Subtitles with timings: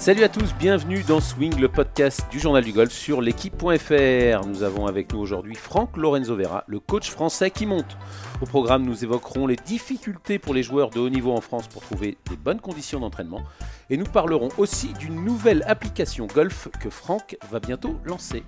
[0.00, 4.46] Salut à tous, bienvenue dans Swing, le podcast du journal du golf sur l'équipe.fr.
[4.46, 7.98] Nous avons avec nous aujourd'hui Franck Lorenzo Vera, le coach français qui monte.
[8.40, 11.82] Au programme, nous évoquerons les difficultés pour les joueurs de haut niveau en France pour
[11.82, 13.42] trouver des bonnes conditions d'entraînement.
[13.90, 18.42] Et nous parlerons aussi d'une nouvelle application golf que Franck va bientôt lancer.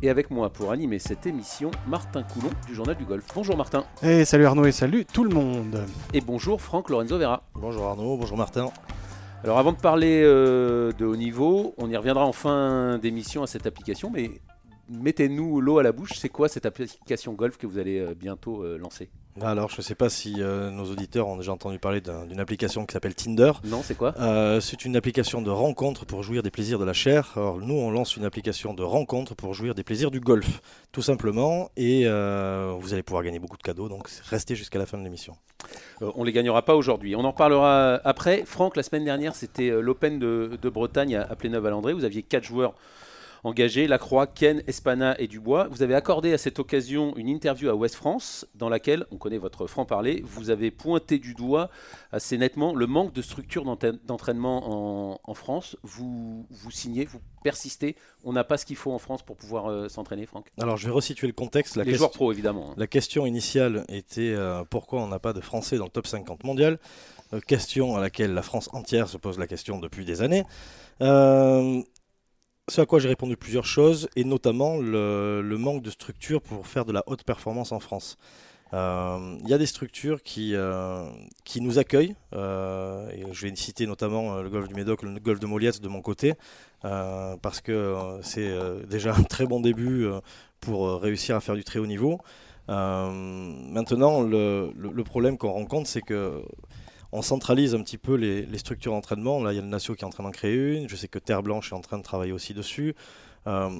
[0.00, 3.26] Et avec moi pour animer cette émission, Martin Coulon du Journal du Golf.
[3.34, 3.84] Bonjour Martin.
[4.02, 5.84] Et salut Arnaud et salut tout le monde.
[6.14, 7.42] Et bonjour Franck Lorenzo Vera.
[7.54, 8.70] Bonjour Arnaud, bonjour Martin.
[9.44, 13.46] Alors avant de parler euh, de haut niveau, on y reviendra en fin d'émission à
[13.46, 14.40] cette application, mais
[14.88, 18.64] mettez-nous l'eau à la bouche, c'est quoi cette application golf que vous allez euh, bientôt
[18.64, 19.10] euh, lancer?
[19.40, 22.86] Alors, je ne sais pas si euh, nos auditeurs ont déjà entendu parler d'une application
[22.86, 23.52] qui s'appelle Tinder.
[23.64, 24.14] Non, c'est quoi?
[24.20, 27.32] Euh, C'est une application de rencontre pour jouir des plaisirs de la chair.
[27.36, 30.60] Alors, nous, on lance une application de rencontre pour jouir des plaisirs du golf,
[30.92, 31.70] tout simplement.
[31.76, 35.02] Et euh, vous allez pouvoir gagner beaucoup de cadeaux, donc restez jusqu'à la fin de
[35.02, 35.36] l'émission.
[36.00, 37.16] on ne les gagnera pas aujourd'hui.
[37.16, 38.44] On en parlera après.
[38.44, 41.92] Franck, la semaine dernière, c'était l'Open de, de, Bretagne à, à Pléneuve-à-Landré.
[41.92, 42.74] Vous aviez quatre joueurs
[43.44, 45.68] engagés, Lacroix, Ken, Espana et Dubois.
[45.70, 49.38] Vous avez accordé à cette occasion une interview à Ouest France dans laquelle, on connaît
[49.38, 51.70] votre franc-parler, vous avez pointé du doigt
[52.10, 55.76] assez nettement le manque de structure d'entraînement en, France.
[55.82, 57.96] Vous, vous signez, vous persistez.
[58.24, 60.86] On n'a pas ce qu'il faut en France pour pouvoir euh, s'entraîner, Franck Alors je
[60.86, 61.76] vais resituer le contexte.
[61.76, 62.70] La Les joueurs pro, évidemment.
[62.70, 62.74] Hein.
[62.76, 66.44] La question initiale était euh, pourquoi on n'a pas de Français dans le top 50
[66.44, 66.78] mondial?
[67.32, 70.44] Euh, Question à laquelle la France entière se pose la question depuis des années.
[72.68, 76.86] Ce à quoi j'ai répondu plusieurs choses, et notamment le, manque de structure pour faire
[76.86, 78.16] de la haute performance en France.
[78.72, 81.06] Euh, il y a des structures qui, euh,
[81.44, 85.40] qui nous accueillent, euh, et je vais citer notamment le golf du Médoc, le golf
[85.40, 86.32] de Moliette de mon côté,
[86.80, 88.56] parce que c'est
[88.88, 90.08] déjà un très bon début
[90.60, 92.18] pour réussir à faire du très haut niveau.
[92.66, 96.42] maintenant, le problème qu'on rencontre, c'est que
[97.14, 99.40] on centralise un petit peu les, structures d'entraînement.
[99.40, 100.88] Là, il y a le Natio qui est en train d'en créer une.
[100.88, 102.96] Je sais que Terre Blanche est en train de travailler aussi dessus.
[103.46, 103.70] Euh,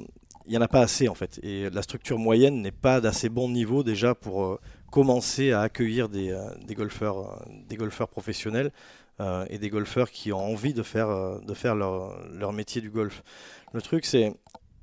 [0.47, 1.41] il n'y en a pas assez en fait.
[1.43, 4.61] Et la structure moyenne n'est pas d'assez bon niveau déjà pour euh,
[4.93, 8.71] commencer à accueillir des, euh, golfeurs, des golfeurs professionnels
[9.49, 13.23] et des golfeurs qui ont envie de faire, leur, métier du golf.
[13.73, 14.34] Le truc, c'est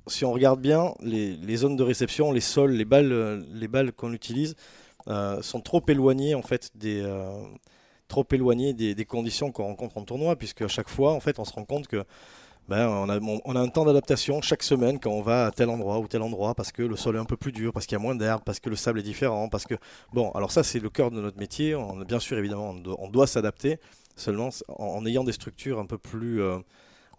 [0.06, 3.92] si on regarde bien, les, les, zones de réception, les sols, les balles, les balles
[3.92, 4.56] qu'on utilise
[5.06, 7.02] sont trop éloignées en fait des
[8.12, 11.46] trop éloigné des, conditions qu'on rencontre en tournoi, puisque à chaque fois, en fait, on
[11.46, 12.04] se rend compte que
[12.68, 16.06] ben, on, a, un temps d'adaptation chaque semaine quand on va à tel endroit ou
[16.06, 18.02] tel endroit parce que le sol est un peu plus dur, parce qu'il y a
[18.02, 19.74] moins d'herbe, parce que le sable est différent, parce que
[20.12, 21.74] bon, alors ça c'est le cœur de notre métier.
[21.74, 23.78] On, bien sûr, évidemment, on doit, s'adapter.
[24.14, 26.58] Seulement en, ayant des structures un peu plus euh,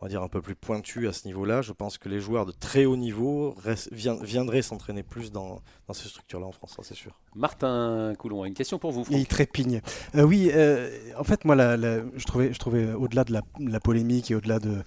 [0.04, 1.62] on va dire un peu plus pointu à ce niveau-là.
[1.62, 3.56] Je pense que les joueurs de très haut niveau
[3.94, 5.62] viendraient s'entraîner plus dans,
[5.94, 7.18] ces structures-là en France, c'est sûr.
[7.36, 9.06] Martin Coulon, une question pour vous.
[9.10, 9.80] Il trépigne.
[10.16, 14.36] Euh, oui, euh, en fait, moi, je trouvais, je trouvais au-delà de la, polémique et
[14.36, 14.84] au-delà de,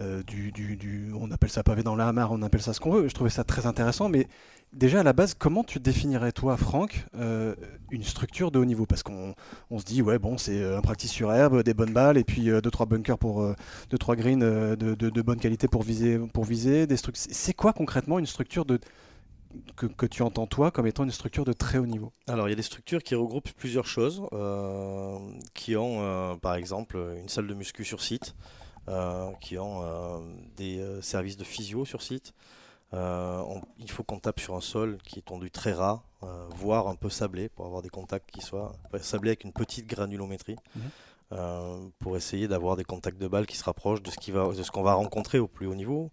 [0.00, 0.22] euh,
[1.14, 3.08] on appelle ça pavé dans la hamar, on appelle ça ce qu'on veut.
[3.08, 4.28] Je trouvais ça très intéressant, mais
[4.72, 7.54] déjà à la base, comment tu définirais toi, Franck, euh,
[7.90, 8.86] une structure de haut niveau?
[8.86, 9.34] Parce qu'on
[9.70, 12.44] on se dit, ouais, bon, c'est un practice sur herbe, des bonnes balles, et puis
[12.44, 13.44] 2 deux trois bunkers pour
[13.90, 16.96] deux trois greens de, de, bonne qualité pour viser, pour viser des.
[17.14, 18.78] C'est quoi concrètement une structure de
[19.76, 22.12] que, que, tu entends toi comme étant une structure de très haut niveau?
[22.28, 24.22] Alors il y a des structures qui regroupent plusieurs choses,
[25.54, 28.36] qui ont par exemple une salle de muscu sur site.
[28.88, 30.18] Euh, qui ont euh,
[30.56, 32.32] des euh, services de physio sur site.
[32.92, 36.02] il faut qu'on tape sur un sol qui est tendu très ras,
[36.54, 40.56] voire un peu sablé, pour avoir des contacts qui soient sablés avec une petite granulométrie.
[40.74, 41.90] Mhm.
[41.98, 45.38] pour essayer d'avoir des contacts de balles qui se rapprochent de ce qu'on va, rencontrer
[45.38, 46.10] au plus haut niveau,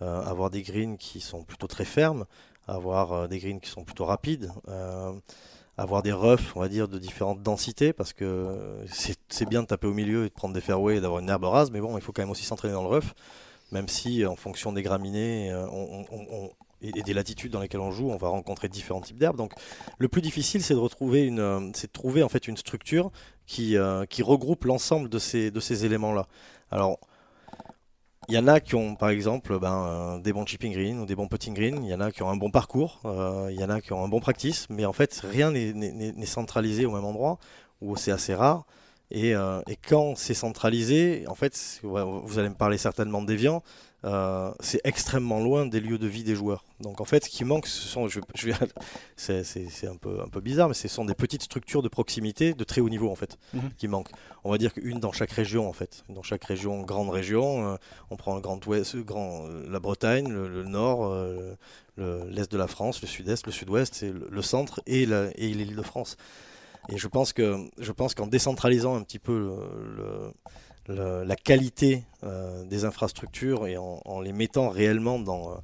[0.00, 2.26] avoir des greens qui sont plutôt très fermes,
[2.66, 4.52] avoir des greens qui sont plutôt rapides,
[5.78, 8.78] avoir des roughs, on va dire, de différentes densités, parce que
[9.28, 11.44] c'est bien de taper au milieu et de prendre des fairways et d'avoir une herbe
[11.44, 13.14] rase, mais bon, il faut quand même aussi s'entraîner dans le rough,
[13.70, 15.66] même si en fonction des graminées euh,
[16.82, 19.36] et des latitudes dans lesquelles on joue, on va rencontrer différents types d'herbes.
[19.36, 19.52] Donc,
[19.98, 23.12] le plus difficile, c'est de retrouver une, euh, c'est de trouver en fait une structure
[23.46, 26.26] qui, euh, qui regroupe l'ensemble de ces, de ces éléments-là.
[26.72, 26.98] Alors,
[28.28, 31.14] il y en a qui ont, par exemple, ben, des bons chipping green ou des
[31.14, 31.82] bons putting green.
[31.82, 33.00] Il y en a qui ont un bon parcours.
[33.06, 34.66] Euh, il y en a qui ont un bon practice.
[34.68, 37.38] Mais en fait, rien n'est centralisé au même endroit,
[37.80, 38.66] ou c'est assez rare.
[39.10, 43.62] Et, euh, et quand c'est centralisé, en fait, vous allez me parler certainement de Deviant.
[44.04, 46.64] Euh, c'est extrêmement loin des lieux de vie des joueurs.
[46.80, 48.20] Donc en fait, ce qui manque, ce sont, je,
[49.16, 52.62] c'est, un peu, un peu bizarre, mais ce sont des petites structures de proximité de
[52.62, 53.70] très haut niveau en fait, mhm.
[53.76, 54.12] qui manquent.
[54.44, 57.72] On va dire qu'une dans chaque région en fait, dans chaque région, grande région.
[57.72, 57.76] Euh,
[58.10, 61.12] on prend le Grand Ouest, grand, euh, la Bretagne, le, Nord,
[61.96, 66.16] l'Est de la France, le Sud-Est, le Sud-Ouest, le, centre et, l'île de France.
[66.88, 69.32] Et je pense que, je pense qu'en décentralisant un petit peu
[69.96, 70.32] le
[70.88, 72.04] la qualité
[72.66, 75.60] des infrastructures et en, les mettant réellement dans,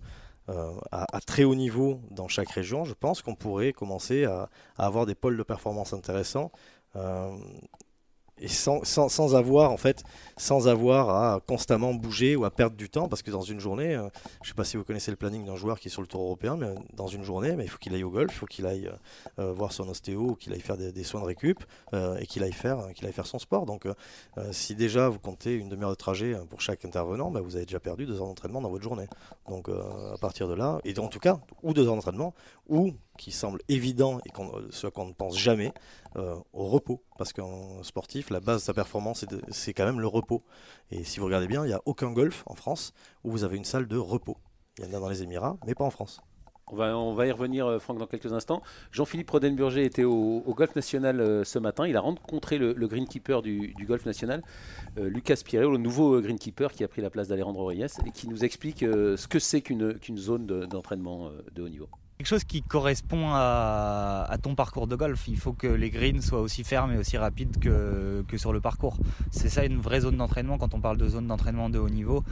[0.92, 5.14] à, très haut niveau dans chaque région, je pense qu'on pourrait commencer à, avoir des
[5.14, 6.50] pôles de performance intéressants
[8.44, 10.04] et sans, avoir en fait
[10.36, 13.94] sans avoir à constamment bouger ou à perdre du temps parce que dans une journée
[13.94, 14.08] euh,
[14.42, 16.20] je sais pas si vous connaissez le planning d'un joueur qui est sur le tour
[16.20, 18.66] européen mais dans une journée mais il faut qu'il aille au golf il faut qu'il
[18.66, 18.90] aille
[19.38, 21.64] euh, voir son ostéo ou qu'il aille faire des, soins de récup
[21.94, 23.64] euh, et qu'il aille faire qu'il aille faire son sport.
[23.64, 23.86] Donc
[24.52, 27.80] si déjà vous comptez une demi-heure de trajet pour chaque intervenant bah, vous avez déjà
[27.80, 29.06] perdu deux heures d'entraînement dans votre journée.
[29.48, 32.34] Donc à partir de là et en tout cas ou deux heures d'entraînement
[32.68, 34.30] ou qui semble évident et
[34.70, 35.72] ce qu'on ne pense jamais
[36.16, 37.02] euh, au repos.
[37.18, 40.44] Parce qu'en sportif, la base de sa performance, c'est quand même le repos.
[40.90, 42.92] Et si vous regardez bien, il n'y a aucun golf en France
[43.24, 44.36] où vous avez une salle de repos.
[44.78, 46.20] Il y en a dans les Émirats, mais pas en France.
[46.68, 46.76] On
[47.14, 48.62] va, y revenir, euh, Franck, dans quelques instants.
[48.90, 51.86] Jean-Philippe Rodenburger était au, Golf National euh, ce matin.
[51.86, 54.42] Il a rencontré le, greenkeeper du, Golf National,
[54.96, 58.44] Lucas Pireo, le nouveau greenkeeper qui a pris la place d'Alejandro Reyes et qui nous
[58.44, 61.88] explique ce que c'est qu'une zone d'entraînement de haut niveau
[62.18, 65.26] quelque chose qui correspond à, ton parcours de golf.
[65.26, 68.96] Il faut que les greens soient aussi fermes et aussi rapides que, sur le parcours.
[69.30, 70.58] C'est ça une vraie zone d'entraînement.
[70.58, 72.22] Quand on parle de zone d'entraînement de haut niveau,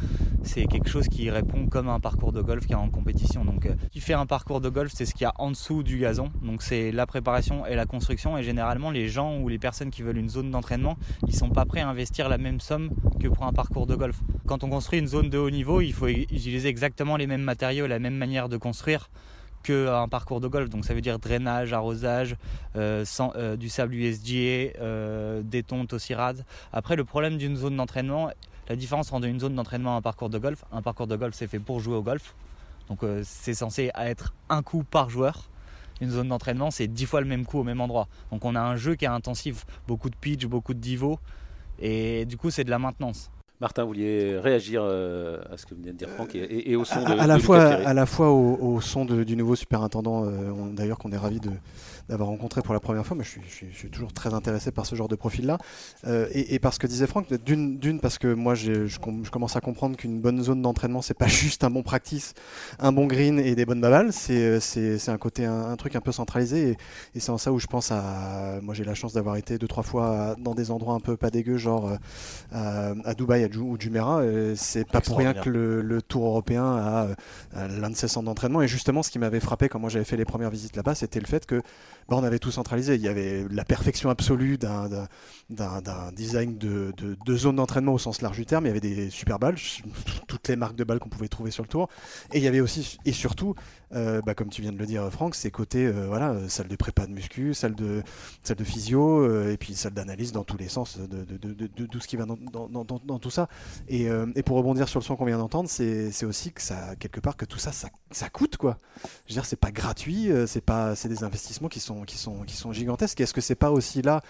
[0.43, 3.44] c'est quelque chose qui répond comme un parcours de golf qui est en compétition.
[3.44, 5.82] Donc, euh, qui fait un parcours de golf, c'est ce qu'il y a en dessous
[5.82, 6.31] du gazon.
[6.43, 8.38] Donc, c'est la préparation et la construction.
[8.38, 10.96] Et généralement, les gens ou les personnes qui veulent une zone d'entraînement,
[11.26, 12.90] ils sont pas prêts à investir la même somme
[13.20, 14.20] que pour un parcours de golf.
[14.46, 17.87] Quand on construit une zone de haut niveau, il faut utiliser exactement les mêmes matériaux,
[17.87, 19.11] la même manière de construire
[19.62, 20.69] qu'un parcours de golf.
[20.69, 22.37] Donc ça veut dire drainage, arrosage,
[22.76, 26.44] euh, euh, du sable USGA, euh, des tontes aussi rades.
[26.73, 28.31] Après le problème d'une zone d'entraînement,
[28.69, 31.35] la différence entre une zone d'entraînement et un parcours de golf, un parcours de golf
[31.35, 32.35] c'est fait pour jouer au golf.
[32.88, 35.49] Donc c'est censé être un coup par joueur.
[36.00, 38.09] Une zone d'entraînement c'est dix fois le même coup au même endroit.
[38.31, 41.19] Donc on a un jeu qui est intensif, beaucoup de pitch, beaucoup de divo.
[41.79, 43.31] Et du coup c'est de la maintenance.
[43.62, 47.00] Martin, vous vouliez réagir euh, à ce que venait de dire Franck et, au son
[47.00, 51.12] de, à, la fois, à la fois au, son du nouveau superintendant, euh, d'ailleurs qu'on
[51.12, 51.50] est ravi de,
[52.09, 53.38] d'avoir rencontré pour la première fois, mais je
[53.73, 55.59] suis, toujours très intéressé par ce genre de profil-là.
[56.06, 58.99] Euh, et, parce que disait Franck, d'une parce que moi je,
[59.31, 62.35] commence à comprendre qu'une bonne zone d'entraînement, c'est pas juste un bon practice,
[62.79, 66.76] un bon green et des bonnes babales, c'est un côté, un, truc un peu centralisé.
[67.14, 68.59] Et, c'est en ça où je pense à.
[68.62, 71.31] Moi j'ai la chance d'avoir été deux, trois fois dans des endroits un peu pas
[71.31, 71.97] dégueux, genre
[72.50, 74.22] à, Dubaï à ou Jumeirah.
[74.56, 77.08] C'est pas pour rien que le, Tour européen a,
[77.94, 78.62] ses centres d'entraînement.
[78.62, 81.20] Et justement, ce qui m'avait frappé quand moi j'avais fait les premières visites là-bas, c'était
[81.20, 81.62] le fait que
[82.08, 82.94] bah, on avait tout centralisé.
[82.94, 84.88] Il y avait la perfection absolue d'un
[86.12, 88.64] design de, de, zone d'entraînement au sens large du terme.
[88.64, 89.56] Il y avait des super balles,
[90.26, 91.88] toutes les marques de balles qu'on pouvait trouver sur le tour.
[92.32, 93.54] Et il y avait aussi, et surtout,
[93.94, 96.76] euh, bah, comme tu viens de le dire, Franck, c'est côté euh, voilà, salle de
[96.76, 98.02] prépa de muscu, salle de,
[98.43, 102.00] salle de physio, euh, et puis salle d'analyse dans tous les sens de, de, tout
[102.00, 103.49] ce qui va dans, tout ça.
[103.88, 104.08] Et,
[104.44, 106.62] pour rebondir sur le son qu'on vient d'entendre, c'est aussi que
[106.96, 108.78] quelque part, que tout ça, ça, ça coûte quoi.
[109.26, 112.72] Je veux dire, c'est pas gratuit, c'est pas, c'est des investissements qui sont, qui sont,
[112.72, 113.20] gigantesques.
[113.20, 114.20] Est-ce que c'est pas aussi là,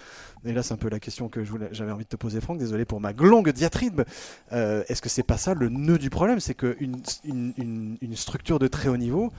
[0.45, 2.85] et là c'est un peu la question que j'avais envie de te poser, Franck, désolé
[2.85, 4.01] pour ma longue diatribe,
[4.51, 6.39] est-ce que c'est pas ça le nœud du problème?
[6.39, 9.31] C'est qu'une une, une, une structure de très haut niveau,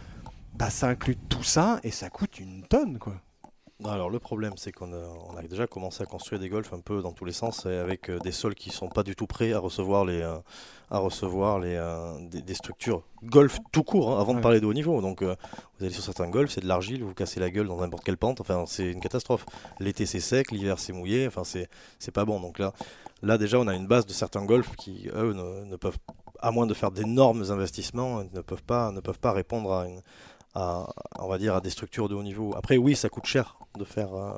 [0.54, 3.20] bah, ça inclut tout ça et ça coûte une tonne, quoi.
[3.82, 7.12] Alors le problème, c'est qu'on a, déjà commencé à construire des golfs un peu dans
[7.12, 9.58] tous les sens, et avec euh, des sols qui sont pas du tout prêts à
[9.58, 10.38] recevoir les, euh,
[10.92, 14.72] à recevoir les, euh, des, structures golf tout court, hein, avant de parler de haut
[14.72, 15.00] niveau.
[15.00, 15.34] Donc vous
[15.80, 18.40] allez sur certains golfs, c'est de l'argile, vous cassez la gueule dans n'importe quelle pente.
[18.40, 19.44] Enfin, c'est une catastrophe.
[19.80, 21.26] L'été c'est sec, l'hiver c'est mouillé.
[21.26, 22.40] Enfin, c'est c'est pas bon.
[22.40, 22.72] Donc là,
[23.22, 25.98] là déjà, on a une base de certains golfs qui eux ne, ne peuvent,
[26.38, 30.00] à moins de faire d'énormes investissements, ne peuvent pas ne peuvent pas répondre à une
[30.54, 30.86] à,
[31.18, 32.54] on va dire, à des structures de haut niveau.
[32.56, 34.32] Après, oui, ça coûte cher de faire, euh,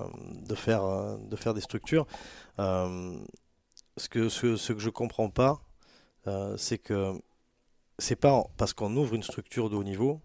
[0.49, 2.07] de faire, euh, de faire des structures.
[2.59, 3.19] Euh,
[3.97, 5.61] ce, que, ce, ce, que je comprends pas,
[6.57, 7.13] c'est que
[7.99, 10.21] c'est pas parce qu'on ouvre une structure de haut niveau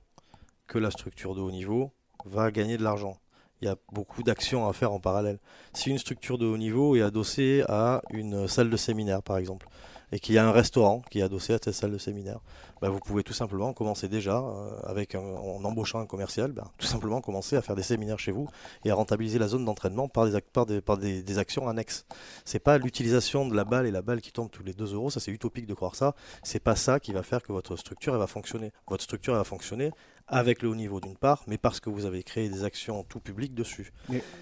[0.66, 1.92] que la structure de haut niveau
[2.26, 3.18] va gagner de l'argent.
[3.62, 5.38] Il y a beaucoup d'actions à faire en parallèle.
[5.74, 9.68] Si une structure de haut niveau est adossée à une salle de séminaire, par exemple,
[10.12, 12.40] et qu'il y a un restaurant qui est adossé à cette salle de séminaire,
[12.82, 16.88] bah, vous pouvez tout simplement commencer déjà, euh, avec en embauchant un commercial, bah, tout
[16.88, 18.48] simplement commencer à faire des séminaires chez vous
[18.86, 22.06] et à rentabiliser la zone d'entraînement par, des, par, des, par des, actions annexes.
[22.44, 25.10] C'est pas l'utilisation de la balle et la balle qui tombe tous les 2 euros,
[25.10, 26.16] ça c'est utopique de croire ça.
[26.44, 28.72] C'est pas ça qui va faire que votre structure va fonctionner.
[28.88, 29.92] Votre structure va fonctionner
[30.32, 33.20] avec le haut niveau d'une part, mais parce que vous avez créé des actions tout
[33.20, 33.92] public dessus.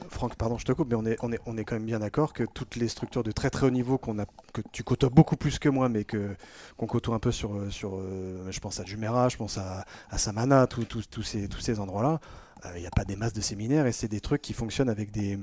[0.09, 1.99] Franck, pardon, je te coupe, mais on est, on est, on est quand même bien
[1.99, 5.09] d'accord que toutes les structures de très très haut niveau qu'on a, que tu côtoies
[5.09, 6.35] beaucoup plus que moi, mais que
[6.77, 10.17] qu'on côtoie un peu sur, sur, euh, je pense à Jumeirah, je pense à, à
[10.17, 10.85] Samana, tous
[11.23, 12.19] ces, tous ces endroits-là
[12.65, 14.89] euh, il n'y a pas des masses de séminaires et c'est des trucs qui fonctionnent
[14.89, 15.39] avec des,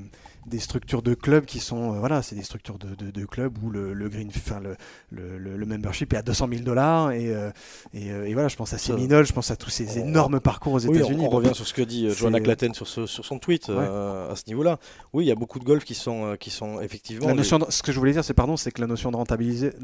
[0.47, 3.57] des structures de clubs qui sont euh, voilà c'est des structures de, de, de clubs
[3.63, 4.77] où le, le green enfin le,
[5.11, 7.51] le, le, membership est à 200 000 dollars et, euh,
[7.95, 10.79] et, et, voilà je pense à Seminole je pense à tous ces énormes parcours aux
[10.79, 11.23] États-Unis.
[11.23, 13.75] on, on, revient sur ce que dit Joanna Claten sur, ce, sur son tweet ouais.
[13.79, 14.79] euh, à ce niveau-là.
[15.13, 17.67] Oui il y a beaucoup de golf qui sont qui sont effectivement la notion de,
[17.71, 19.17] ce que je voulais dire c'est pardon c'est que la notion de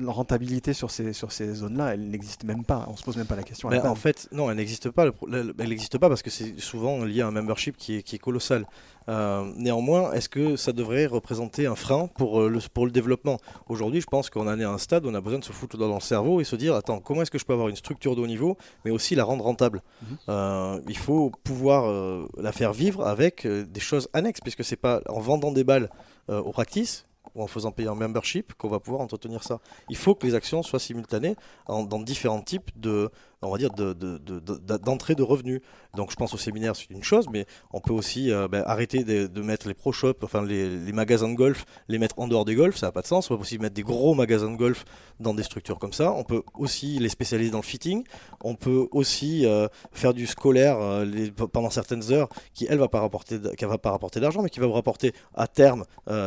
[0.06, 2.86] rentabilité sur ces sur ces zones là elle n'existe même pas.
[2.88, 5.06] On se pose même pas la question ben, en fait non elle n'existe pas.
[5.32, 8.66] Elle n'existe pas parce que c'est souvent lié un membership qui est, qui est colossal.
[9.08, 13.38] Euh, néanmoins, est-ce que ça devrait représenter un frein pour, euh, le, pour le développement?
[13.68, 15.52] Aujourd'hui, je pense qu'on en est à un stade où on a besoin de se
[15.52, 17.76] foutre dans le cerveau et se dire attends, comment est-ce que je peux avoir une
[17.76, 19.82] structure de haut niveau, mais aussi la rendre rentable?
[20.02, 20.06] Mmh.
[20.28, 25.02] euh, Il faut pouvoir euh, la faire vivre avec des choses annexes, puisque c'est pas
[25.08, 25.90] en vendant des balles
[26.28, 29.60] aux practice ou en faisant payer un membership qu'on va pouvoir entretenir ça.
[29.88, 31.36] Il faut que les actions soient simultanées
[31.66, 33.10] dans différents types de,
[33.42, 35.60] on va dire, d'entrée de, revenus.
[35.96, 39.04] Donc je pense au séminaire, c'est une chose, mais on peut aussi euh, ben, arrêter
[39.04, 42.54] de, mettre les pro shops, enfin les, magasins de golf, les mettre en dehors des
[42.54, 43.30] golf, ça n'a pas de sens.
[43.30, 44.84] On peut aussi mettre des gros magasins de golf
[45.20, 46.12] dans des structures comme ça.
[46.12, 48.04] On peut aussi les spécialiser dans le fitting.
[48.42, 51.06] On peut aussi euh, faire du scolaire euh,
[51.52, 54.60] pendant certaines heures qui, elle, va pas rapporter, qui va pas rapporter d'argent, mais qui
[54.60, 55.84] va vous rapporter à terme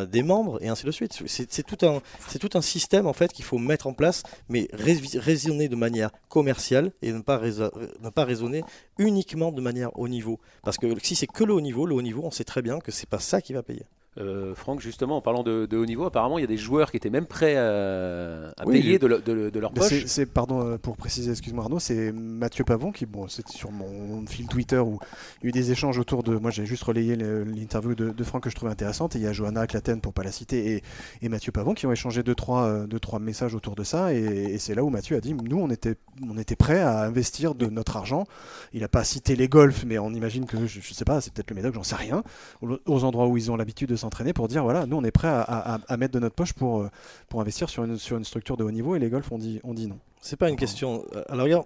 [0.09, 0.94] des membres et ainsi de suite.
[1.27, 4.67] C'est tout un, c'est tout un système en fait qu'il faut mettre en place, mais
[4.73, 8.63] raisonner de manière commerciale et ne pas, ne pas raisonner
[8.97, 10.39] uniquement de manière haut niveau.
[10.63, 12.79] Parce que si c'est que le haut niveau, le haut niveau, on sait très bien
[12.79, 13.85] que c'est pas ça qui va payer.
[14.17, 16.89] Euh, Franck, justement, en parlant de, de, haut niveau, apparemment, il y a des joueurs
[16.91, 20.05] qui étaient même prêts à, à oui, payer de, le, de, de, leur poche.
[20.05, 24.25] C'est, pardon, euh, pour préciser, excuse-moi Arnaud, c'est Mathieu Pavon qui, bon, c'était sur mon
[24.25, 24.99] fil Twitter où
[25.41, 26.37] il y a eu des échanges autour de.
[26.37, 29.15] Moi, j'ai juste relayé l'interview de, Franck que je trouvais intéressante.
[29.15, 30.83] Et il y a Johanna Claten, pour pas la citer, et,
[31.21, 34.13] et Mathieu Pavon qui ont échangé deux trois, euh, deux, trois messages autour de ça.
[34.13, 35.95] Et, et, c'est là où Mathieu a dit nous, on était,
[36.27, 38.25] on était prêts à investir de notre argent.
[38.71, 41.33] Il n'a pas cité les golfs, mais on imagine que, je, je sais pas, c'est
[41.33, 42.23] peut-être le Médoc, j'en sais rien,
[42.61, 45.27] aux endroits où ils ont l'habitude de s'entraîner pour dire voilà, nous on est prêt
[45.27, 46.89] à, à, à, mettre de notre poche pour, euh,
[47.29, 49.59] pour investir sur une, sur une structure de haut niveau et les golfs ont dit,
[49.63, 49.99] on dit non.
[50.21, 51.05] C'est pas une question.
[51.13, 51.65] Euh, alors regarde,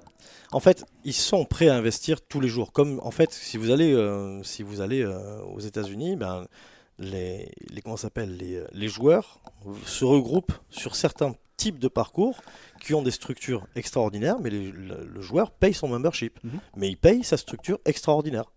[0.52, 2.74] en fait, ils sont prêts à investir tous les jours.
[2.74, 6.46] Comme en fait, si vous allez, euh, si vous allez euh, aux États-Unis, ben
[6.98, 9.40] les, les comment s'appelle les, les joueurs
[9.86, 12.42] se regroupent sur certains types de parcours
[12.82, 16.60] qui ont des structures extraordinaires, mais les, le, le, joueur paye son membership, mm -hmm.
[16.80, 18.48] mais il paye sa structure extraordinaire.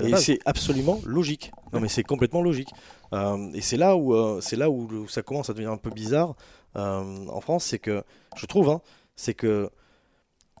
[0.00, 1.52] Et c'est absolument logique.
[1.72, 2.70] Non, mais c'est complètement logique.
[3.12, 5.90] Euh, et c'est là où euh, c'est là où, ça commence à devenir un peu
[5.90, 6.34] bizarre
[6.76, 8.02] euh, en France, c'est que
[8.36, 8.80] je trouve, hein,
[9.16, 9.70] c'est que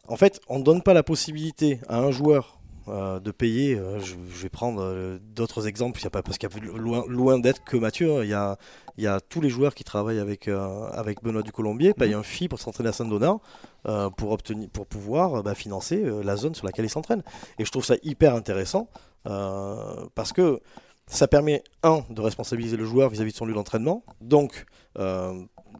[0.08, 2.58] en fait, on ne donne pas la possibilité à un joueur
[2.88, 3.76] de payer.
[4.00, 7.04] Je, je, vais prendre d'autres exemples, il y a pas, parce qu'il y a loin,
[7.06, 8.16] loin d'être que Mathieu.
[8.16, 8.58] Hein, il y, a,
[8.98, 12.18] il y a tous les joueurs qui travaillent avec, avec Benoît du Colombier, payent mmh.
[12.18, 13.38] un fee pour s'entraîner à Saint-Donat
[14.16, 17.22] pour, obtenir, pour pouvoir bah, financer la zone sur laquelle ils s'entraînent.
[17.60, 18.88] Et je trouve ça hyper intéressant
[19.24, 20.60] parce que
[21.06, 24.04] ça permet, un, de responsabiliser le joueur vis-à-vis -vis de son lieu d'entraînement.
[24.20, 24.66] Donc,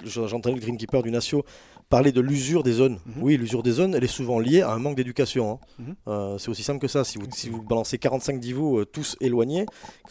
[0.05, 1.45] j'entendais le greenkeeper du Natio
[1.93, 2.99] parler de l'usure des zones.
[3.05, 3.23] Mmh.
[3.23, 5.53] Oui, l'usure des zones, elle est souvent liée à un manque d'éducation.
[5.53, 5.59] Hein.
[5.79, 5.93] Mmh.
[6.09, 7.05] Euh, c'est aussi simple que ça.
[7.05, 9.67] Si vous, si vous balancez 45 divots euh, tous éloignés,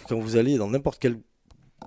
[0.08, 1.18] quand vous allez dans n'importe quel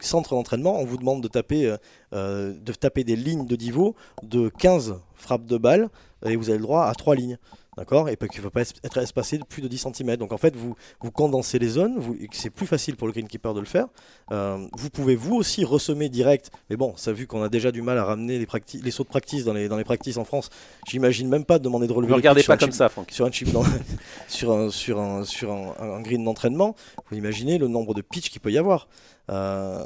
[0.00, 1.76] centre d'entraînement, on vous demande de taper,
[2.12, 5.88] euh, de taper des lignes de divots de 15 frappes de balles
[6.24, 7.38] et vous avez le droit à 3 lignes.
[7.76, 10.16] D'accord Et qui ne va pas être espacé de plus de 10 cm.
[10.16, 12.00] Donc en fait, vous, vous condensez les zones,
[12.32, 13.86] c'est plus facile pour le greenkeeper de le faire.
[14.30, 17.82] Euh, vous pouvez vous aussi ressemer direct, mais bon, ça vu qu'on a déjà du
[17.82, 18.46] mal à ramener les,
[18.80, 20.50] les sauts de practice dans les, dans les practices en France,
[20.86, 22.12] j'imagine même pas de demander de relever.
[22.12, 23.10] Ne regardez pas comme chip, ça, Franck.
[23.10, 23.64] Sur un chip, dans,
[24.28, 26.76] sur, un, sur, un, sur un, un green d'entraînement,
[27.10, 28.88] vous imaginez le nombre de pitch qu'il peut y avoir.
[29.30, 29.84] Euh,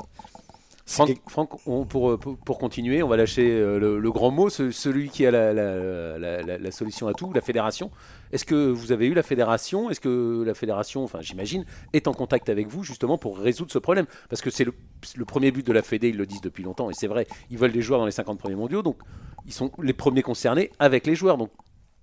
[0.89, 4.71] Franck, Franck on, pour, pour, continuer, on va lâcher euh, le, le grand mot, ce,
[4.71, 7.91] celui qui a la, la, la, la, solution à tout, la fédération.
[8.33, 9.91] Est-ce que vous avez eu la fédération?
[9.91, 13.79] Est-ce que la fédération, enfin j'imagine, est en contact avec vous justement pour résoudre ce
[13.79, 14.07] problème?
[14.31, 14.73] Parce que c'est le,
[15.15, 17.59] le, premier but de la Fédé, ils le disent depuis longtemps, et c'est vrai, ils
[17.59, 18.97] veulent des joueurs dans les 50 premiers mondiaux, donc
[19.45, 21.37] ils sont les premiers concernés avec les joueurs.
[21.37, 21.51] Donc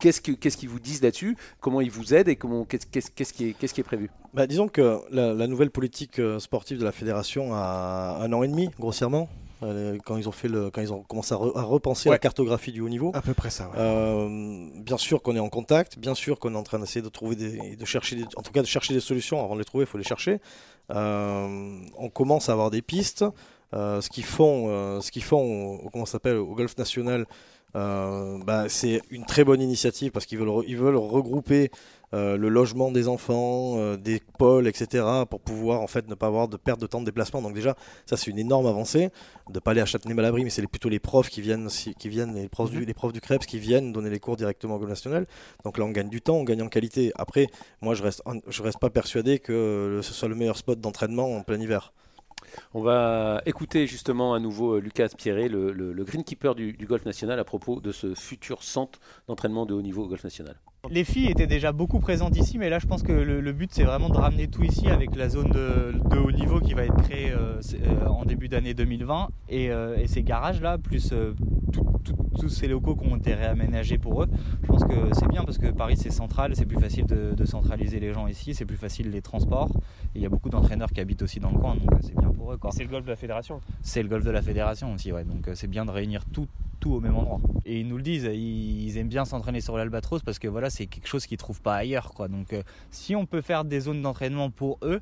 [0.05, 3.53] Qu'est-ce qu'ils qu vous disent là-dessus Comment ils vous aident et qu'est-ce qu qu qui,
[3.55, 4.11] qu qui, est prévu?
[4.35, 8.43] Bah, Disons que la, la, nouvelle politique euh, sportive de la fédération a un an
[8.43, 9.29] et demi, grossièrement.
[9.63, 12.15] Euh, quand ils ont fait le, quand ils ont commencé à, re, à repenser ouais.
[12.15, 13.11] la cartographie du haut niveau.
[13.15, 13.69] À peu près ça.
[13.69, 13.75] Ouais.
[13.77, 17.09] Euh, bien sûr qu'on est en contact, bien sûr qu'on est en train d'essayer de
[17.09, 19.43] trouver des, de chercher, des, en tout cas de chercher des solutions.
[19.43, 20.39] Avant de les trouver, il faut les chercher.
[20.91, 23.25] Euh, on commence à avoir des pistes.
[23.73, 27.25] Euh, ce qu'ils font, ce qu'ils font, au, comment s'appelle, au golf national,
[27.75, 31.71] euh, bah, c'est une très bonne initiative parce qu'ils veulent, ils veulent regrouper
[32.13, 35.03] euh, le logement des enfants, euh, des pôles, etc.
[35.29, 37.41] pour pouvoir en fait ne pas avoir de perte de temps de déplacement.
[37.41, 39.09] Donc déjà, ça c'est une énorme avancée
[39.49, 41.67] de pas aller à Châtenay-Malabry, mais c'est les- plutôt les profs qui viennent,
[41.99, 44.75] qui viennent les profs du, les profs du CREPS qui viennent donner les cours directement
[44.75, 45.25] au Golf National.
[45.65, 47.11] Donc là, on gagne du temps, on gagne en qualité.
[47.15, 47.47] Après,
[47.81, 51.41] moi, je reste, je reste pas persuadé que ce soit le meilleur spot d'entraînement en
[51.41, 51.91] plein hiver.
[52.73, 57.43] On va écouter justement à nouveau euh, Lucas Pierret, le, greenkeeper du Golf National, à
[57.43, 60.55] propos de ce futur centre d'entraînement de haut niveau au Golf National.
[60.91, 63.71] Les filles étaient déjà beaucoup présentes ici, mais là je pense que le, le but
[63.73, 66.83] c'est vraiment de ramener tout ici avec la zone de, de haut niveau qui va
[66.85, 71.11] être créée euh, euh, en début d'année 2020 et, euh, et ces garages là, plus
[71.11, 71.33] euh,
[72.39, 74.27] tous ces locaux qui ont été réaménagés pour eux.
[74.61, 77.45] Je pense que c'est bien parce que Paris c'est central, c'est plus facile de, de
[77.45, 79.69] centraliser les gens ici, c'est plus facile les transports.
[80.13, 82.29] Et il y a beaucoup d'entraîneurs qui habitent aussi dans le coin, donc c'est bien
[82.29, 82.59] pour eux.
[82.71, 83.59] C'est le golf de la fédération.
[83.81, 85.23] C'est le golf de la fédération aussi, ouais.
[85.23, 86.47] Donc c'est bien de réunir tout,
[86.79, 87.39] tout au même endroit.
[87.65, 90.69] Et ils nous le disent, ils, ils aiment bien s'entraîner sur l'Albatros parce que voilà,
[90.75, 92.27] c'est quelque chose qu'ils trouvent pas ailleurs, quoi.
[92.27, 95.01] Donc euh, si on peut faire des zones d'entraînement pour eux,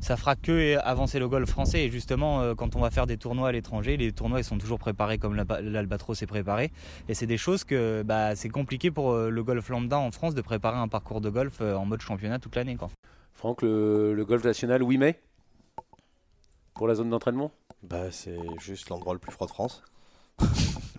[0.00, 1.84] ça fera que avancer le golf français.
[1.84, 4.58] Et justement, euh, quand on va faire des tournois à l'étranger, les tournois ils sont
[4.58, 6.72] toujours préparés comme l'Alba- l'Albatros est préparé.
[7.08, 10.34] Et c'est des choses que bah, c'est compliqué pour euh, le golf lambda en France
[10.34, 12.88] de préparer un parcours de golf euh, en mode championnat toute l'année, quoi.
[13.34, 15.20] Franck, le, le Golf National, 8 mai
[16.74, 17.50] Pour la zone d'entraînement?
[17.82, 19.82] Bah, c'est juste l'endroit le plus froid de France.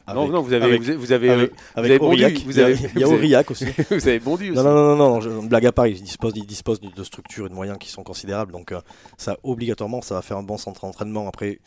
[0.06, 2.20] Non, Avec- non, vous avez, avec- vous avez, vous avez, avec, vous avez vous Il
[2.20, 2.24] y
[2.62, 3.66] a- avez- il y a Aurillac aussi.
[3.90, 4.58] vous avez bondu aussi.
[4.58, 7.46] Non, non, non, non, non, je- blague à part, ils disposent, ils disposent de structures
[7.46, 8.82] et de moyens qui sont considérables, donc euh,
[9.18, 11.28] ça, obligatoirement, ça va faire un bon centre d'entraînement.
[11.30, 11.60] Après,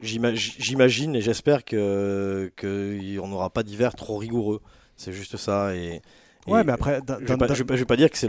[0.00, 4.60] j'ima- j'imagine et j'espère que qu'on n'aura pas d'hiver trop rigoureux.
[4.96, 5.74] C'est juste ça.
[5.74, 6.02] Et,
[6.46, 8.28] et Ouais, mais après, je ne vais, pas- vais vais dire que c'est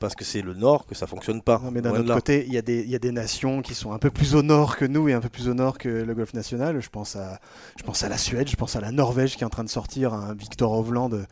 [0.00, 1.60] parce que c'est le nord que ça fonctionne pas.
[1.62, 3.74] Non, mais d'un autre côté, il y, a des- il y a des nations qui
[3.74, 5.88] sont un peu plus au nord que nous et un peu plus au nord que
[5.88, 6.80] le golf national.
[6.80, 7.38] Je pense à,
[7.78, 9.68] je pense à la Suède, je pense à la Norvège qui est en train de
[9.68, 11.24] sortir un Victor Hovland euh,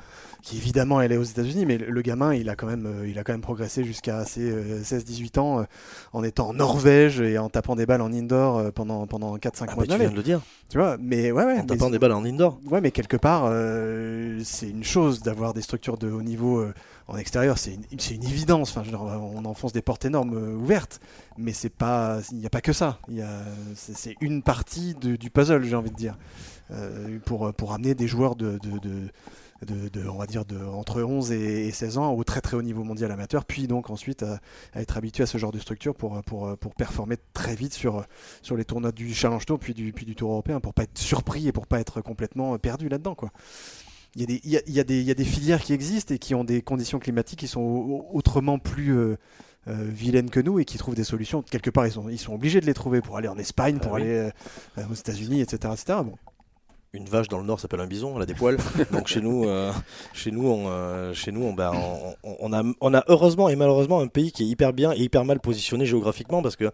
[0.43, 3.19] qui évidemment elle est aux États-Unis, mais le, gamin il a quand même, euh, il
[3.19, 5.65] a quand même progressé jusqu'à ses euh, 16-18 ans euh,
[6.13, 9.67] en étant en Norvège et en tapant des balles en indoor euh, pendant, pendant 4-5
[9.69, 10.41] Ah, mois mais tu viens de le dire.
[10.69, 11.53] Tu vois, mais ouais, ouais.
[11.55, 12.59] En mais tapant des balles en indoor.
[12.71, 16.73] Ouais, mais quelque part, euh, c'est une chose d'avoir des structures de haut niveau euh,
[17.09, 18.77] en extérieur, c'est une, c'est une évidence.
[18.77, 21.01] Enfin, on enfonce des portes énormes euh, ouvertes,
[21.37, 23.01] mais c'est pas, il n'y a pas que ça.
[23.75, 26.17] C'est, une partie de- du puzzle, j'ai envie de dire,
[26.71, 29.09] euh, pour pour amener des joueurs de, de, de-
[29.67, 32.57] de- de- on va dire de entre 11 et, et 16 ans au très très
[32.57, 34.41] haut niveau mondial amateur, puis donc ensuite à,
[34.73, 38.05] à être habitué à ce genre de structure pour, pour, pour performer très vite sur,
[38.43, 40.99] sur les tournois du Challenge Tour puis du, puis du Tour européen pour pas être
[40.99, 43.31] surpris et pour pas être complètement perdu là-dedans quoi.
[44.17, 45.25] Il y, a des, il, y a, il, y a des, il y a des
[45.25, 49.17] filières qui existent et qui ont des conditions climatiques qui sont au- autrement plus euh,
[49.69, 51.43] euh, vilaines que nous et qui trouvent des solutions.
[51.43, 53.93] Quelque part, ils sont, ils sont obligés de les trouver pour aller en Espagne, pour
[53.93, 54.31] Ah aller
[54.79, 55.99] euh, aux États-Unis, etc., etc.
[56.05, 56.15] Bon.
[56.93, 58.57] Une vache dans le nord s'appelle un bison, elle a des poils.
[58.93, 59.73] Donc chez nous, euh,
[60.13, 63.49] chez nous, on, euh, chez nous, on, ben, on, on- on a, on a heureusement
[63.49, 66.71] et malheureusement un pays qui est hyper bien et hyper mal positionné géographiquement parce que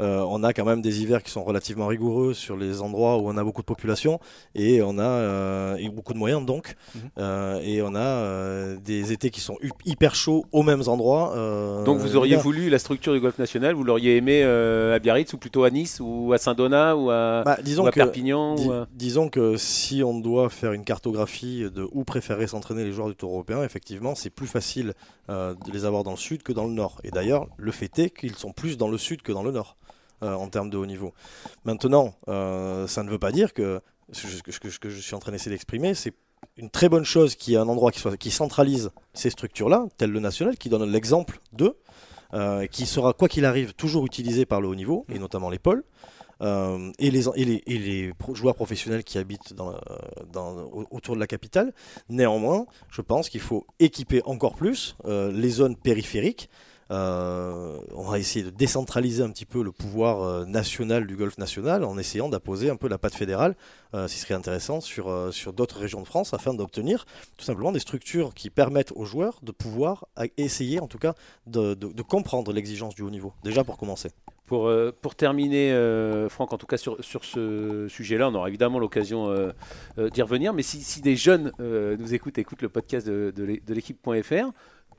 [0.00, 3.28] euh, on a quand même des hivers qui sont relativement rigoureux sur les endroits où
[3.28, 4.18] on a beaucoup de population
[4.54, 7.00] et on a euh, et beaucoup de moyens donc Mhm.
[7.18, 11.34] Euh, et on a des étés qui sont hyper chauds aux mêmes endroits.
[11.84, 15.38] Donc vous auriez voulu la structure du Golf National, vous l'auriez aimé à Biarritz ou
[15.38, 18.66] plutôt à Nice ou à Saint-Donat ou à, Bah, ou disons à que Perpignan Dis-
[18.68, 22.92] ou à- Disons que si on doit faire une cartographie de où préférer s'entraîner les
[22.92, 24.94] joueurs du Tour européen, effectivement, c'est plus facile
[25.28, 27.00] de les avoir dans le sud que dans le nord.
[27.04, 29.76] Et d'ailleurs, le fait est qu'ils sont plus dans le sud que dans le nord
[30.22, 31.14] euh, en termes de haut niveau.
[31.64, 33.80] Maintenant, euh, ça ne veut pas dire que
[34.12, 34.42] ce
[34.78, 36.12] que, je suis en train d'essayer d'exprimer, c'est
[36.58, 40.20] une très bonne chose qu'il y ait un endroit qui, centralise ces structures-là, tel le
[40.20, 41.78] national, qui donne l'exemple d'eux,
[42.34, 45.58] euh, qui sera, quoi qu'il arrive, toujours utilisé par le haut niveau, et notamment les
[45.58, 45.84] pôles.
[46.42, 49.54] Et, les, joueurs professionnels qui habitent
[50.90, 51.72] autour de la capitale.
[52.10, 56.50] Néanmoins, je pense qu'il faut équiper encore plus les zones périphériques.
[56.90, 61.38] Euh, on va essayer de décentraliser un petit peu le pouvoir euh, national du golf
[61.38, 63.54] national en essayant d'apposer un peu la patte fédérale,
[63.94, 67.70] euh, ce qui serait intéressant, sur, sur d'autres régions de France afin d'obtenir tout simplement
[67.70, 71.14] des structures qui permettent aux joueurs de pouvoir essayer en tout cas
[71.46, 74.10] de, comprendre l'exigence du haut niveau, déjà pour commencer.
[74.46, 75.72] Pour, pour terminer,
[76.28, 79.32] Franck, en tout cas sur, sur ce sujet-là, on aura évidemment l'occasion
[79.96, 80.52] d'y revenir.
[80.52, 84.50] Mais si, si des jeunes nous écoutent, écoutent le podcast de, de l'équipe.fr,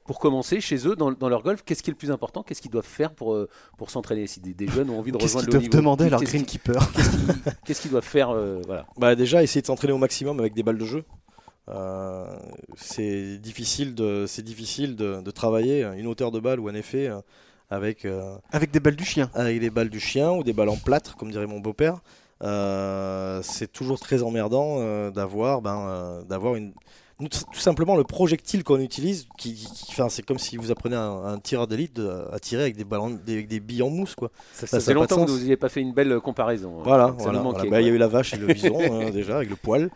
[0.06, 2.44] pour commencer, chez eux, dans, dans leur golf, qu'est-ce qui est le plus important?
[2.44, 5.18] Qu'est-ce qu'ils doivent faire pour, euh, pour s'entraîner Si des, des jeunes ont envie de
[5.18, 6.92] Qu'est-ce rejoindre le haut doivent niveau, demander à leur qu'est-ce qu'ils- greenkeeper
[7.66, 8.86] Qu'est-ce qu'ils doivent faire euh, voilà.
[8.98, 11.04] Bah déjà, essayer de s'entraîner au maximum avec des balles de jeu.
[11.70, 12.26] Euh,
[12.76, 17.10] c'est difficile, de, c'est difficile de, de travailler une hauteur de balle ou un effet
[17.70, 19.30] avec, euh, Avec des balles du chien.
[19.34, 22.02] avec des balles du chien ou des balles en plâtre, comme dirait mon beau-père.
[22.44, 26.74] Euh, c'est toujours très emmerdant euh, d'avoir, ben, euh, d'avoir une,
[27.30, 29.68] tout simplement le projectile qu'on utilise, qui,
[30.10, 32.00] c'est comme si vous apprenez un, un tireur d'élite
[32.32, 34.32] à tirer avec des ballons, des, des, billes en mousse, quoi.
[34.54, 36.80] Ça, ça, fait longtemps que vous n'avez pas fait une belle comparaison.
[36.80, 36.84] Hein.
[36.84, 37.16] Voilà,
[37.70, 39.90] bah, il y a eu la vache et le bison hein, déjà avec le poil.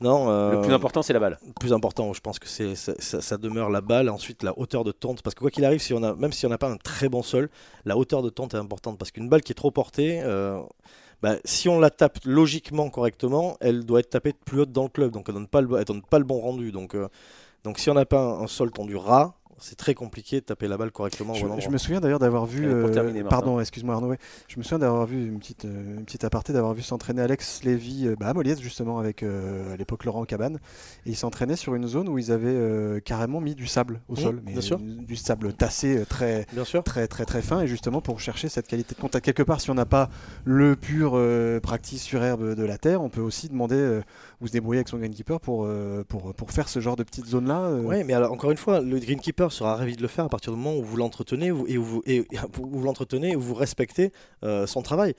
[0.00, 0.30] Non.
[0.30, 1.38] Euh, le plus important, c'est la balle.
[1.46, 4.08] Le plus important, je pense que c'est ça, demeure la balle.
[4.08, 6.46] Ensuite, la hauteur de tente, parce que quoi qu'il arrive, si on a, même si
[6.46, 7.50] on n'a pas un très bon sol,
[7.84, 10.20] la hauteur de tente est importante, parce qu'une balle qui est trop portée.
[10.22, 10.60] Euh,
[11.22, 14.88] bah, si on la tape logiquement correctement, elle doit être tapée plus haute dans le
[14.88, 16.72] club, donc elle donne donne pas le bon rendu.
[16.72, 17.08] Donc, euh,
[17.64, 20.68] donc si on n'a pas un, un, sol tendu ras, c'est très compliqué de taper
[20.68, 21.34] la balle correctement.
[21.34, 22.66] Je, je me souviens d'ailleurs d'avoir vu.
[22.66, 24.14] Euh, pardon, excuse-moi Arnaud.
[24.48, 27.62] Je me souviens d'avoir vu une petite, euh, une petite aparté, d'avoir vu s'entraîner Alex
[27.64, 30.58] Lévy euh, bah, à Moliès justement avec à l'époque Laurent Cabane.
[31.06, 34.16] Et il s'entraînait sur une zone où ils avaient carrément mis du sable au mmh,
[34.16, 34.54] sol, mais
[35.04, 36.46] du sable tassé très,
[36.84, 37.60] très, très, très fin.
[37.60, 39.24] Et justement pour chercher cette qualité de contact.
[39.24, 40.08] Quelque part, si on n'a pas
[40.44, 41.20] le pur
[41.62, 44.00] practice sur herbe de la terre, on peut aussi demander
[44.40, 45.68] ou se débrouiller avec son greenkeeper pour,
[46.08, 47.70] pour, pour faire ce genre de petites zones là.
[47.70, 50.52] Oui, mais alors, encore une fois, le greenkeeper sera ravi de le faire à partir
[50.52, 54.12] du moment où vous l'entretenez et, où vous, et, vous l'entretenez vous respectez
[54.44, 55.14] euh, son travail.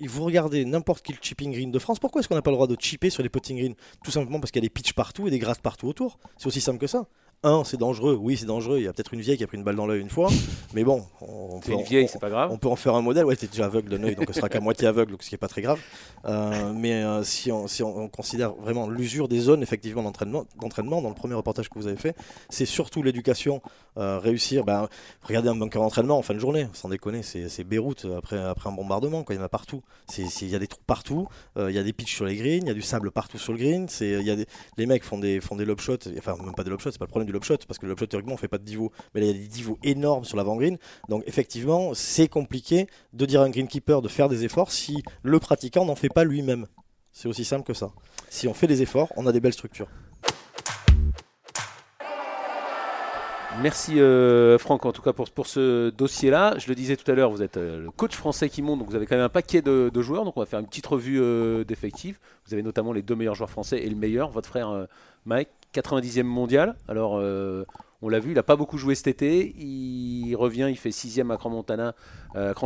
[0.00, 2.66] Vous regardez n'importe quel chipping green de France, pourquoi est-ce qu'on n'a pas le droit
[2.66, 3.74] de chipper sur les putting greens?
[4.04, 6.18] Tout simplement parce qu'il y a des pitchs partout et des grasses partout autour.
[6.36, 7.06] C'est aussi simple que ça
[7.44, 8.16] un, c'est dangereux.
[8.20, 8.78] Oui, c'est dangereux.
[8.78, 10.28] Il y a peut-être une vieille qui a pris une balle dans l'œil une fois.
[10.74, 12.50] Mais bon, on peut, une vieille, c'est pas grave.
[12.52, 13.24] On peut en faire un modèle.
[13.24, 15.38] Ouais, t'es déjà aveugle d'un œil, donc elle sera qu'à moitié aveugle, ce qui est
[15.38, 15.78] pas très grave.
[16.24, 21.00] Euh, mais euh, si, on, si on, considère vraiment l'usure des zones, effectivement, d'entraînement, d'entraînement,
[21.00, 22.16] dans le premier reportage que vous avez fait,
[22.48, 23.62] c'est surtout l'éducation.
[23.96, 24.88] Euh, réussir, ben,
[25.22, 28.72] regardez un bunker d'entraînement en fin de journée, sans déconner, c'est Beyrouth après, après un
[28.72, 29.34] bombardement, quoi.
[29.34, 29.82] il y en a partout.
[30.16, 32.68] Il y a des trous partout, il y a des pitchs sur les greens, il
[32.68, 33.88] y a du sable partout sur le green.
[34.00, 34.46] Y a des,
[34.76, 36.98] les mecs font des, font des lob shots, enfin, même pas des lob shots, c'est
[36.98, 38.58] pas le problème du lob shot, parce que le lob shot, théoriquement, on fait pas
[38.58, 40.78] de divo, mais là, il y a des divos énormes sur l'avant-green.
[41.08, 45.38] Donc, effectivement, c'est compliqué de dire à un greenkeeper de faire des efforts si le
[45.38, 46.66] pratiquant n'en fait pas lui-même.
[47.12, 47.90] C'est aussi simple que ça.
[48.30, 49.88] Si on fait des efforts, on a des belles structures.
[53.60, 56.54] Merci euh, Franck en tout cas pour, pour ce dossier-là.
[56.58, 58.88] Je le disais tout à l'heure, vous êtes euh, le coach français qui monte, donc
[58.88, 60.24] vous avez quand même un paquet de, joueurs.
[60.24, 62.20] Donc on va faire une petite revue euh, d'effectifs.
[62.46, 64.86] Vous avez notamment les deux meilleurs joueurs français et le meilleur, votre frère
[65.26, 66.76] Mike, 90e mondial.
[66.88, 67.22] Alors
[68.00, 69.54] on l'a vu, il n'a pas beaucoup joué cet été.
[69.58, 71.94] Il revient, il fait 6e à Cran Montana,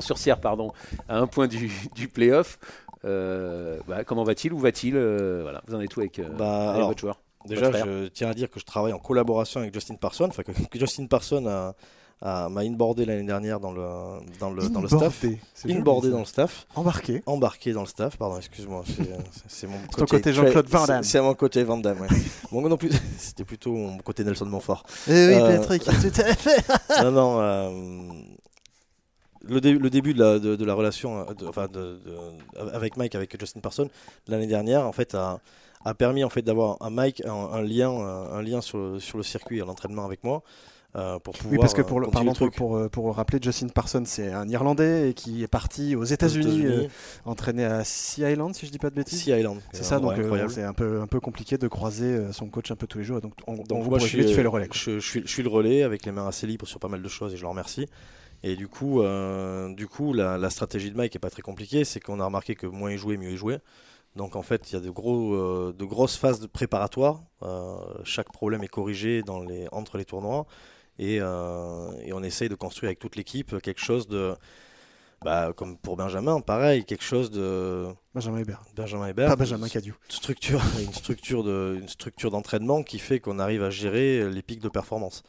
[0.01, 0.73] sur sierre pardon,
[1.09, 2.59] à un point du, du playoff.
[3.03, 7.21] Bah, comment va-t-il Où va-t-il Voilà, vous en êtes où avec, bah, avec votre joueur
[7.47, 10.53] Déjà, je tiens à dire que je travaille en collaboration avec Justin Parson, enfin que,
[10.79, 11.75] Justin Parson a,
[12.23, 13.83] m'a inboardé l'année dernière dans le,
[14.39, 15.25] dans le, dans le staff.
[15.69, 16.67] Inboardé dans le staff.
[16.77, 17.23] Embarqué.
[17.27, 18.85] Embarqué dans le staff, pardon, excuse-moi.
[19.49, 21.03] C'est mon côté, côté Jean-Claude Van Damme.
[21.03, 22.09] C'est mon côté Van Damme, ouais.
[22.53, 24.85] bon, non plus, c'était plutôt mon côté Nelson Montfort.
[25.09, 27.03] Eh oui, euh, Patrick, tout à fait.
[27.03, 27.41] non, non.
[27.41, 27.71] Euh,
[29.45, 31.99] le, le, début de la, de, la relation euh, enfin de,
[32.73, 33.89] avec Mike, avec Justin Parson,
[34.29, 35.41] l'année dernière, en fait, a
[35.85, 39.25] a permis en fait d'avoir un Mike, un, lien, un, lien sur le, sur le
[39.25, 40.43] circuit à l'entraînement avec moi.
[40.95, 44.03] Euh, pour pouvoir, oui, parce que pour, le, pardon, pour, pour, pour, rappeler, Justin Parsons,
[44.05, 46.89] c'est un Irlandais qui est parti aux États-Unis, euh,
[47.25, 49.23] entraîné à Sea Island, si je dis pas de bêtises.
[49.23, 49.61] Sea Island.
[49.73, 52.77] C'est ça, donc euh, c'est un peu, un peu compliqué de croiser son coach un
[52.77, 53.21] peu tous les jours.
[53.23, 54.69] Donc, on, donc moi, je suis, tu fais le relais.
[54.73, 57.01] Je, je, suis, je, suis, le relais avec les mains assez libres sur pas mal
[57.01, 57.87] de choses et je le remercie.
[58.43, 59.03] Et du coup,
[59.71, 61.85] du coup la, la, stratégie de Mike est pas très compliquée.
[61.85, 63.61] C'est qu'on a remarqué que moins il jouait, mieux il jouait.
[64.17, 67.21] Donc en fait, il y a de, gros, euh, de grosses phases de préparatoire.
[67.43, 70.47] Euh, chaque problème est corrigé dans les, entre les tournois.
[71.03, 74.35] Et, euh, et on essaye de construire avec toute l'équipe quelque chose de...
[75.25, 77.89] Bah, comme pour Benjamin, pareil, quelque chose de...
[78.15, 78.63] Benjamin Hébert.
[78.77, 79.29] Benjamin Hébert.
[79.29, 79.95] Pas Benjamin Cadieu.
[80.09, 84.61] Structure, une structure de, une structure d'entraînement qui fait qu'on arrive à gérer les pics
[84.61, 85.25] de performance.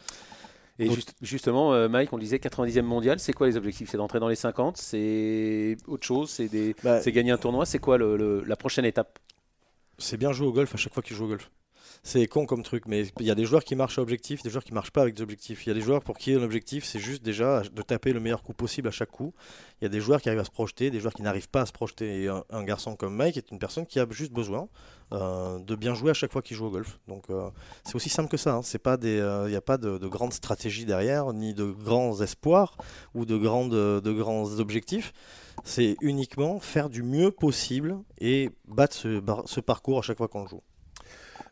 [0.78, 0.90] Et
[1.22, 3.90] justement, euh, Mike, on disait 90e mondial, c'est quoi les objectifs?
[3.90, 6.30] C'est d'entrer dans les 50 C'est autre chose?
[6.30, 7.66] C'est bah, gagner un tournoi?
[7.66, 9.18] C'est quoi la prochaine étape?
[9.98, 11.50] C'est bien jouer au golf à chaque fois qu'il joue au golf.
[12.06, 14.50] C'est con comme truc, mais il y a des joueurs qui marchent à objectif, des
[14.50, 15.66] joueurs qui marchent pas avec des objectifs.
[15.66, 18.44] Il y a des joueurs pour qui l'objectif c'est juste déjà de taper le meilleur
[18.44, 19.34] coup possible à chaque coup.
[19.80, 21.62] Il y a des joueurs qui arrivent à se projeter, des joueurs qui n'arrivent pas
[21.62, 22.24] à se projeter.
[22.24, 24.68] Et un, garçon comme Mike est une personne qui a juste besoin
[25.14, 27.00] euh, de bien jouer à chaque fois qu'il joue au golf.
[27.08, 27.50] Donc euh,
[27.86, 28.56] c'est aussi simple que ça.
[28.56, 28.62] Hein.
[28.86, 32.76] Euh, il n'y a pas de, de grandes stratégies derrière, ni de grands espoirs
[33.16, 35.14] ou de, grandes, de grands objectifs.
[35.64, 40.46] C'est uniquement faire du mieux possible et battre ce, ce parcours à chaque fois qu'on
[40.46, 40.62] joue.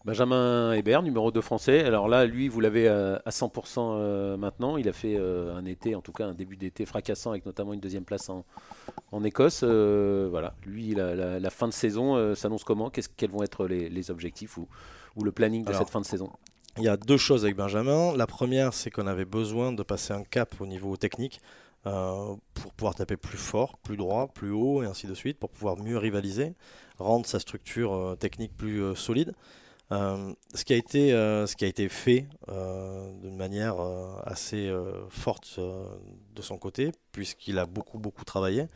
[0.04, 1.84] Benjamin Hébert, numéro 2 français.
[1.84, 4.78] Alors là, lui, vous l'avez à 100% euh, maintenant.
[4.78, 7.74] Il a fait euh, un été, en tout cas un début d'été fracassant, avec notamment
[7.74, 8.44] une deuxième place en,
[9.12, 9.62] en Écosse.
[9.64, 12.90] Euh, voilà, lui, la, la, fin de saison s'annonce comment?
[12.90, 14.68] Qu'est-ce, Quels vont être les, les objectifs ou,
[15.16, 16.32] ou, le planning de cette fin de saison?
[16.78, 18.16] Il y a deux choses avec Benjamin.
[18.18, 21.42] La première, c'est qu'on avait besoin de passer un cap au niveau technique.
[21.84, 25.78] pour pouvoir taper plus fort, plus droit, plus haut et ainsi de suite, pour pouvoir
[25.78, 26.56] mieux rivaliser,
[26.98, 29.36] rendre sa structure technique plus solide.
[29.92, 33.76] Euh, ce, qui a été, euh, ce qui a été fait euh, d'une manière
[34.24, 34.72] assez
[35.10, 38.68] forte de son côté, puisqu'il a beaucoup, beaucoup travaillé.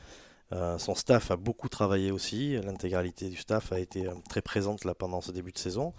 [0.52, 2.58] son staff a beaucoup travaillé aussi.
[2.62, 5.94] L'intégralité du staff a été très présente là pendant ce début de saison.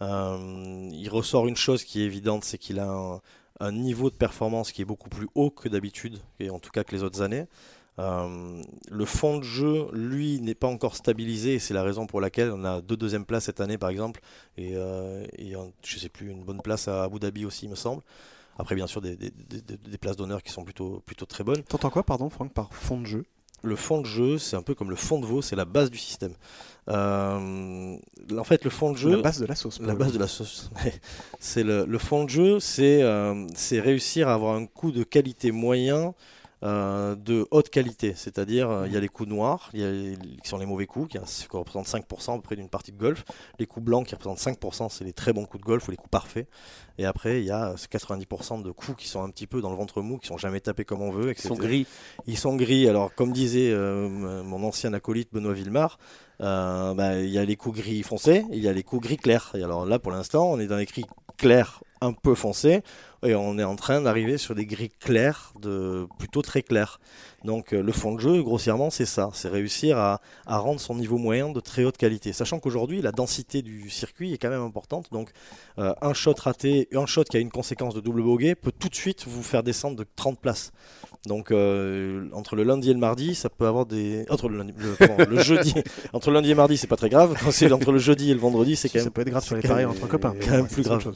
[0.00, 3.20] il ressort une chose qui est évidente, c'est qu'il a un,
[3.60, 6.84] un, niveau de performance qui est beaucoup plus haut que d'habitude, et en tout cas
[6.84, 7.46] que les autres années.
[7.98, 12.20] Euh, le fond de jeu, lui, n'est pas encore stabilisé et c'est la raison pour
[12.20, 14.20] laquelle on a deux deuxièmes places cette année, par exemple,
[14.56, 15.24] et, euh,
[15.84, 18.02] je sais plus, une bonne place à Abu Dhabi aussi, il me semble.
[18.58, 19.16] Après, bien sûr, des,
[20.00, 21.62] places d'honneur qui sont plutôt, plutôt très bonnes.
[21.64, 23.24] T'entends quoi, pardon, Franck, par fond de jeu?
[23.64, 25.88] Le fond de jeu, c'est un peu comme le fond de veau, c'est la base
[25.88, 26.34] du système.
[26.88, 27.96] Euh,
[28.36, 29.16] en fait, le fond de jeu.
[29.16, 29.78] La base de la sauce.
[29.80, 30.70] La base de la sauce.
[31.38, 33.00] c'est le, le, fond de jeu, c'est
[33.80, 36.12] réussir à avoir un coup de qualité moyen
[36.64, 39.90] euh, de haute qualité, c'est-à-dire euh, il y a les coups noirs, y a
[40.42, 41.18] qui sont les mauvais coups, qui,
[41.50, 43.24] représentent 5% à peu près d'une partie de golf,
[43.58, 45.96] les coups blancs qui représentent 5%, c'est les très bons coups de golf ou les
[45.96, 46.46] coups parfaits,
[46.98, 49.76] et après il y a 90% de coups qui sont un petit peu dans le
[49.76, 51.84] ventre mou, qui sont jamais tapés comme on veut, Ils sont gris.
[52.28, 54.08] Ils sont gris, alors comme disait euh,
[54.44, 55.98] mon ancien acolyte Benoît Villemar,
[56.38, 59.50] bah, il y a les coups gris foncés, il y a les coups gris clairs,
[59.54, 61.06] et alors là pour l'instant on est dans les gris
[61.38, 62.82] clairs un peu foncés,
[63.24, 66.98] et on est en train d'arriver sur des grilles claires, de, plutôt très claires.
[67.44, 71.18] Donc euh, le fond de jeu, grossièrement, c'est ça, c'est réussir à, rendre son niveau
[71.18, 72.32] moyen de très haute qualité.
[72.32, 75.06] Sachant qu'aujourd'hui, la densité du circuit est quand même importante.
[75.12, 75.30] Donc
[75.78, 78.88] euh, un shot raté, un shot qui a une conséquence de double bogey peut tout
[78.88, 80.72] de suite vous faire descendre de 30 places.
[81.26, 85.40] Donc euh, entre le lundi et le mardi, ça peut avoir des entre le, le,
[85.42, 85.74] jeudi,
[86.12, 87.36] entre le lundi et le mardi, c'est pas très grave.
[87.40, 89.44] Quand c'est entre le jeudi et le vendredi, c'est quand même ça peut être grave
[89.44, 91.12] sur les paris entre copains, quand même plus grave.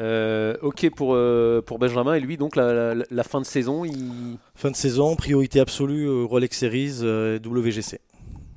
[0.00, 4.38] Euh, ok pour, euh, pour Benjamin et lui donc la, la, fin de saison il...
[4.56, 7.00] Fin de saison, priorité absolue Rolex Series
[7.44, 8.00] WGC.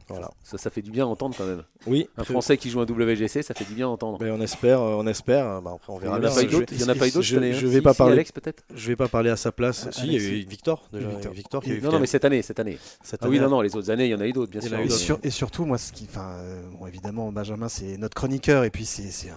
[0.10, 0.32] Voilà.
[0.44, 1.64] Ça, ça fait du bien d'entendre quand même.
[1.86, 2.08] Oui.
[2.18, 4.18] Un Français qui joue un WGC, ça fait du bien d'entendre.
[4.22, 5.62] Mais on espère, euh, on espère.
[5.62, 6.18] Bah, après, on verra.
[6.18, 6.74] Il n'y en a pas eu d'autres.
[6.74, 7.26] Il y en a pas eu d'autres.
[7.26, 8.14] Je, ne vais pas parler.
[8.14, 8.64] Alex peut-être.
[8.74, 9.86] Je vais pas parler à sa place.
[9.88, 11.10] Ah, si, il y a eu Victor déjà.
[11.10, 11.34] Victor.
[11.34, 12.78] Victor qui non, non, mais cette année, cette année.
[13.22, 15.20] ah oui, non, non, les autres années, il y en a eu d'autres, bien sûr.
[15.24, 18.86] Et, surtout, moi, ce qui, enfin, euh, bon, évidemment, Benjamin, c'est notre chroniqueur, et puis
[18.86, 19.32] c'est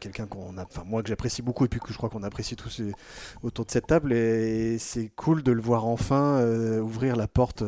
[0.00, 2.56] quelqu'un qu'on a, enfin, moi que j'apprécie beaucoup, et puis que je crois qu'on apprécie
[2.56, 2.82] tous
[3.42, 7.62] autour de cette table, et c'est cool de le voir enfin euh, ouvrir la porte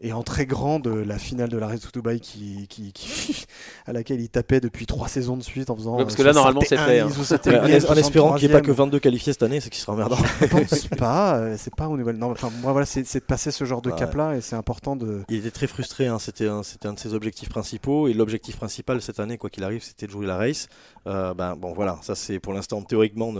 [0.00, 2.92] et en très grande la finale de la Race to Dubai qui, qui,
[3.86, 5.96] à laquelle il tapait depuis trois saisons de suite en faisant.
[5.96, 7.00] parce que là, normalement, c'est fait.
[7.00, 7.08] Hein.
[7.08, 10.18] en, espérant qu'il n'y ait pas que 22 qualifiés cette année, c'est qu'il sera emmerdant.
[10.40, 11.36] Je pense pas.
[11.36, 12.12] Euh, c'est pas au niveau.
[12.12, 15.22] Non, enfin, moi, voilà, c'est de passer ce genre de cap-là et c'est important de.
[15.28, 16.06] Il était très frustré.
[16.06, 16.18] Hein.
[16.18, 19.82] C'était un, un de ses objectifs principaux et l'objectif principal cette année, quoi qu'il arrive,
[19.82, 20.68] c'était de jouer la race.
[21.06, 23.32] Euh, ben bon, voilà, ça c'est pour l'instant théoriquement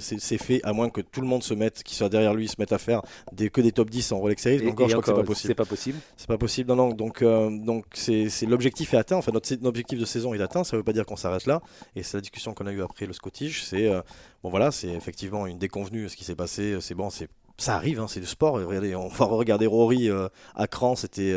[0.00, 2.56] c'est fait, à moins que tout le monde se mette, qui soit derrière lui, se
[2.58, 4.68] mette à faire des, que des top 10 en Rolex Series.
[4.68, 6.68] encore, je crois que c'est pas possible C'est pas possible.
[6.68, 6.88] Non, non.
[6.90, 9.16] Donc, euh, donc c'est, l'objectif est atteint.
[9.16, 10.64] Enfin, notre, objectif de saison est atteint.
[10.64, 11.60] Ça veut pas dire qu'on s'arrête là.
[11.94, 13.62] Et c'est la discussion qu'on a eue après le Scottish.
[13.62, 14.00] C'est euh,
[14.42, 16.08] bon, voilà, c'est effectivement une déconvenue.
[16.08, 18.54] Ce qui s'est passé, c'est bon, c'est ça arrive, hein, c'est du sport.
[18.54, 21.34] Regardez, on va regarder Rory euh, à cran, c'était,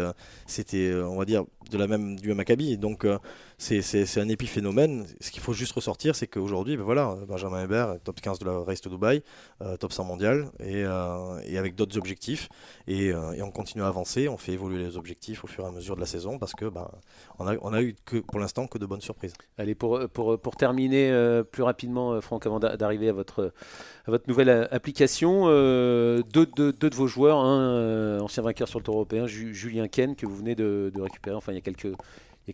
[0.47, 2.77] c'était, on va dire, de la même, du même acabit.
[2.77, 3.05] Donc,
[3.59, 5.05] c'est un épiphénomène.
[5.19, 8.59] Ce qu'il faut juste ressortir, c'est qu'aujourd'hui, ben voilà, Benjamin Hébert, top 15 de la
[8.59, 9.21] Race to Dubai,
[9.61, 12.47] euh, top 100 mondial, et, euh, avec d'autres objectifs.
[12.87, 15.71] Et, euh, on continue à avancer, on fait évoluer les objectifs au fur et à
[15.71, 16.87] mesure de la saison, parce que ben,
[17.39, 17.95] a, eu
[18.27, 19.33] pour l'instant que de bonnes surprises.
[19.57, 21.11] Allez, pour, pour, pour terminer
[21.51, 23.51] plus rapidement, Franck, avant d'arriver à votre,
[24.05, 25.47] à votre nouvelle application,
[26.33, 30.25] deux, deux, de vos joueurs, un ancien vainqueur sur le Tour européen, Julien Ken, que
[30.25, 31.61] vous venez de, récupérer, il y a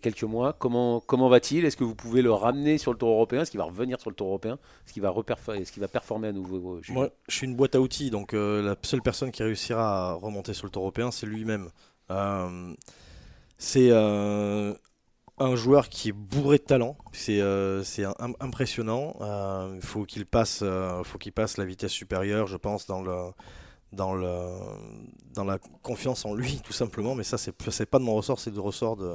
[0.00, 0.52] quelques mois.
[0.52, 1.64] Comment, va-t-il?
[1.64, 3.42] Est-ce que vous pouvez le ramener sur le tour européen?
[3.42, 4.58] Est-ce qu'il va revenir sur le tour européen?
[4.84, 8.10] Est-ce qu'il va, est va performer à nouveau Moi, je suis une boîte à outils,
[8.10, 11.70] donc euh, la seule personne qui réussira à remonter sur le tour européen, c'est lui-même.
[12.10, 12.74] Euh,
[13.58, 14.74] c'est euh,
[15.38, 17.40] un joueur qui est bourré de talent, c'est
[18.40, 19.14] impressionnant.
[19.74, 20.62] Il faut qu'il passe,
[21.04, 23.34] faut qu'il passe la vitesse supérieure, je pense, dans la
[25.82, 27.14] confiance en lui, tout simplement.
[27.14, 29.14] Mais ça, c'est pas de mon ressort, c'est du ressort de,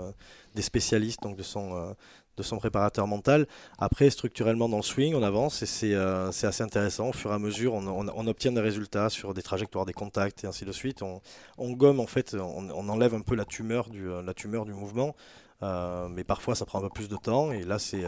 [0.55, 1.93] des spécialistes, donc de son, euh,
[2.37, 3.47] de son préparateur mental.
[3.77, 7.09] Après, structurellement, dans le swing, on avance et euh, c'est assez intéressant.
[7.09, 10.47] Au fur et à mesure, on, obtient des résultats sur des trajectoires, des contacts et
[10.47, 11.01] ainsi de suite.
[11.01, 15.15] On, gomme, en fait, on, enlève un peu euh, la tumeur du mouvement.
[15.61, 18.03] Mais parfois ça prend un peu plus de temps et là c'est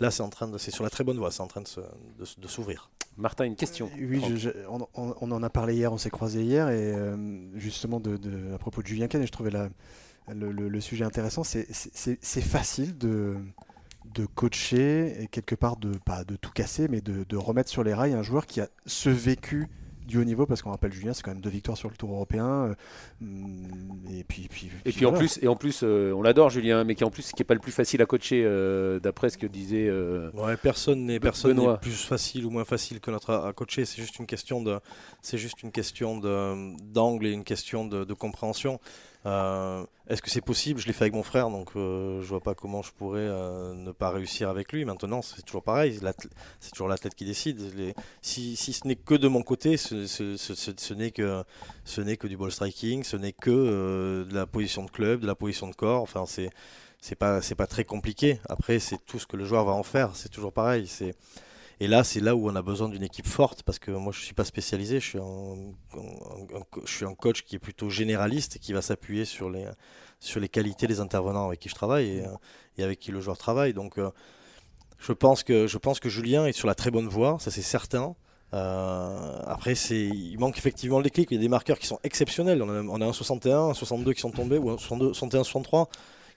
[0.00, 2.46] là c'est en train de c'est sur la très bonne voie c'est en train de
[2.46, 3.90] s'ouvrir Martin, une question.
[3.96, 4.22] Oui,
[4.96, 7.16] on, en a parlé hier, on s'est croisé hier, et euh,
[7.56, 8.18] justement de,
[8.52, 9.52] à propos de Julien Ken, et je trouvais
[10.28, 11.44] le, sujet intéressant.
[11.44, 13.36] C'est facile de,
[14.14, 17.94] de coacher et quelque part de pas de tout casser, mais de, remettre sur les
[17.94, 19.68] rails un joueur qui a ce vécu
[20.04, 22.12] du haut niveau parce qu'on rappelle Julien, c'est quand même deux victoires sur le Tour
[22.12, 22.74] européen.
[23.20, 27.04] et puis, puis, et puis, en plus, et en plus, on l'adore Julien, mais qui
[27.04, 28.42] en plus qui est pas le plus facile à coacher
[29.02, 29.90] d'après ce que disait.
[29.90, 33.84] ouais, personne n'est personne n'est plus facile ou moins facile que notre à, coacher.
[33.84, 34.78] C'est juste une question de,
[35.22, 38.80] c'est juste une question d'angle et une question de, de compréhension.
[39.26, 40.78] Euh, est-ce que c'est possible?
[40.80, 43.72] Je l'ai fait avec mon frère, donc euh, je vois pas comment je pourrais euh,
[43.72, 44.84] ne pas réussir avec lui.
[44.84, 45.98] Maintenant, c'est toujours pareil,
[46.60, 47.60] c'est toujours la tête qui décide.
[48.20, 50.36] si, ce n'est que de mon côté, ce, ce,
[51.10, 51.44] que,
[51.84, 55.26] ce n'est que du ball striking, ce n'est que de la position de club, de
[55.26, 56.02] la position de corps.
[56.02, 58.40] Enfin, c'est pas pas très compliqué.
[58.48, 60.10] Après, c'est tout ce que le joueur va en faire.
[60.14, 60.86] C'est toujours pareil.
[61.80, 64.20] Et là, c'est là où on a besoin d'une équipe forte parce que moi, je
[64.20, 65.00] ne suis pas spécialisé.
[65.00, 65.06] Je
[66.86, 69.66] suis, un, coach qui est plutôt généraliste qui va s'appuyer sur les,
[70.20, 72.24] sur les qualités des intervenants avec qui je travaille et,
[72.78, 73.72] et avec qui le joueur travaille.
[73.74, 74.10] Donc, euh,
[74.98, 77.62] je, pense que, je pense que Julien est sur la très bonne voie, ça c'est
[77.62, 78.14] certain.
[78.52, 81.28] Euh, après, il manque effectivement le déclic.
[81.32, 82.62] Il y a des marqueurs qui sont exceptionnels.
[82.62, 85.42] On a, on a un 61, un 62 qui sont tombés, ou un 62, 61,
[85.42, 85.88] 63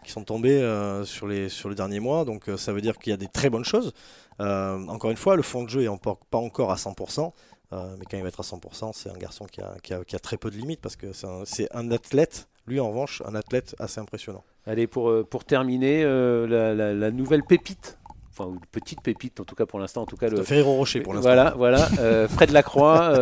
[0.03, 2.25] qui sont tombés euh, sur, les, sur les derniers mois.
[2.25, 3.93] Donc ça veut dire qu'il y a des très bonnes choses.
[4.39, 7.31] Euh, encore une fois, le fond de jeu est pas encore à 100%.
[7.73, 10.49] Euh, mais quand il va être à 100%, c'est un garçon qui a, très peu
[10.49, 11.11] de limites parce que
[11.45, 14.43] c'est un, athlète, lui en revanche, un athlète assez impressionnant.
[14.65, 17.97] Allez, pour, euh, pour terminer, la, nouvelle pépite
[18.37, 21.01] enfin une petite pépite en tout cas pour l'instant en tout cas le Ferrero Rocher
[21.01, 21.79] pour l'instant voilà voilà
[22.27, 23.13] Fred Lacroix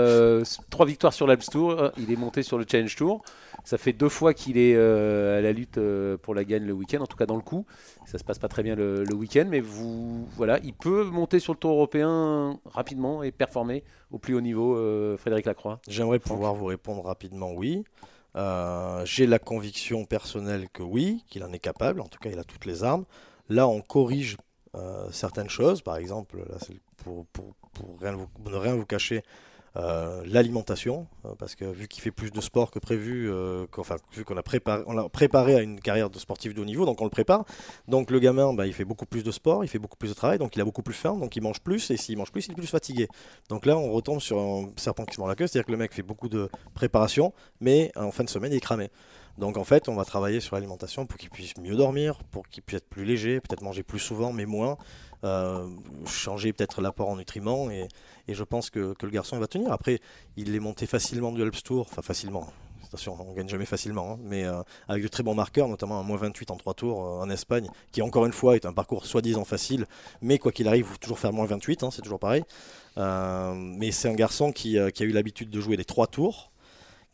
[0.69, 3.21] trois victoires sur l'Alps Tour il est monté sur le Challenge Tour
[3.63, 5.79] ça fait deux fois qu'il est à la lutte
[6.21, 7.65] pour la gagne le week-end en tout cas dans le coup
[8.05, 11.53] ça se passe pas très bien le, week-end, mais vous, voilà, il peut monter sur
[11.53, 15.79] le tour européen rapidement et performer au plus haut niveau, euh, Frédéric Lacroix.
[15.87, 17.83] J'aimerais pouvoir vous répondre rapidement oui.
[18.35, 22.01] Euh, j'ai la conviction personnelle que oui, qu'il en est capable.
[22.01, 23.05] En tout cas, il a toutes les armes.
[23.49, 24.37] Là, on corrige
[24.75, 25.81] euh, certaines choses.
[25.81, 26.43] Par exemple,
[26.97, 27.25] pour,
[28.01, 29.23] ne rien vous cacher,
[29.77, 33.29] euh, l'alimentation, euh, parce que vu qu'il fait plus de sport que prévu,
[33.77, 37.01] enfin, vu qu'on a préparé, préparé à une carrière de sportif de haut niveau, donc
[37.01, 37.43] on le prépare.
[37.87, 40.13] Donc le gamin, bah, il fait beaucoup plus de sport, il fait beaucoup plus de
[40.13, 42.47] travail, donc il a beaucoup plus faim, donc il mange plus, et s'il mange plus,
[42.47, 43.07] il est plus fatigué.
[43.49, 45.77] Donc là, on retombe sur un serpent qui se mord la queue, c'est-à-dire que le
[45.77, 48.89] mec fait beaucoup de préparation, mais en fin de semaine, il est cramé.
[49.37, 52.63] Donc en fait, on va travailler sur l'alimentation pour qu'il puisse mieux dormir, pour qu'il
[52.63, 54.77] puisse être plus léger, peut-être manger plus souvent, mais moins,
[56.05, 57.87] changer peut-être l'apport en nutriments et,
[58.27, 59.71] je pense que, le garçon va tenir.
[59.71, 59.99] Après,
[60.37, 62.47] il est monté facilement du Alps Tour, enfin facilement.
[62.85, 66.03] Attention, on gagne jamais facilement, hein, mais euh, avec de très bons marqueurs, notamment un
[66.03, 69.05] moins 28 en 3 tours euh, en Espagne, qui encore une fois est un parcours
[69.05, 69.87] soi-disant facile,
[70.21, 72.43] mais quoi qu'il arrive, il faut toujours faire moins 28, hein, c'est toujours pareil.
[72.97, 76.51] Euh, mais c'est un garçon qui, qui a eu l'habitude de jouer les 3 tours,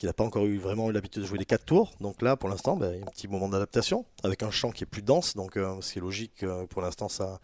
[0.01, 1.91] qui n'a pas encore eu vraiment l'habitude de jouer les 4 tours.
[2.01, 4.71] Donc là, pour l'instant, ben, il y a un petit moment d'adaptation, avec un champ
[4.71, 7.39] qui est plus dense, donc c'est logique, pour l'instant, ça,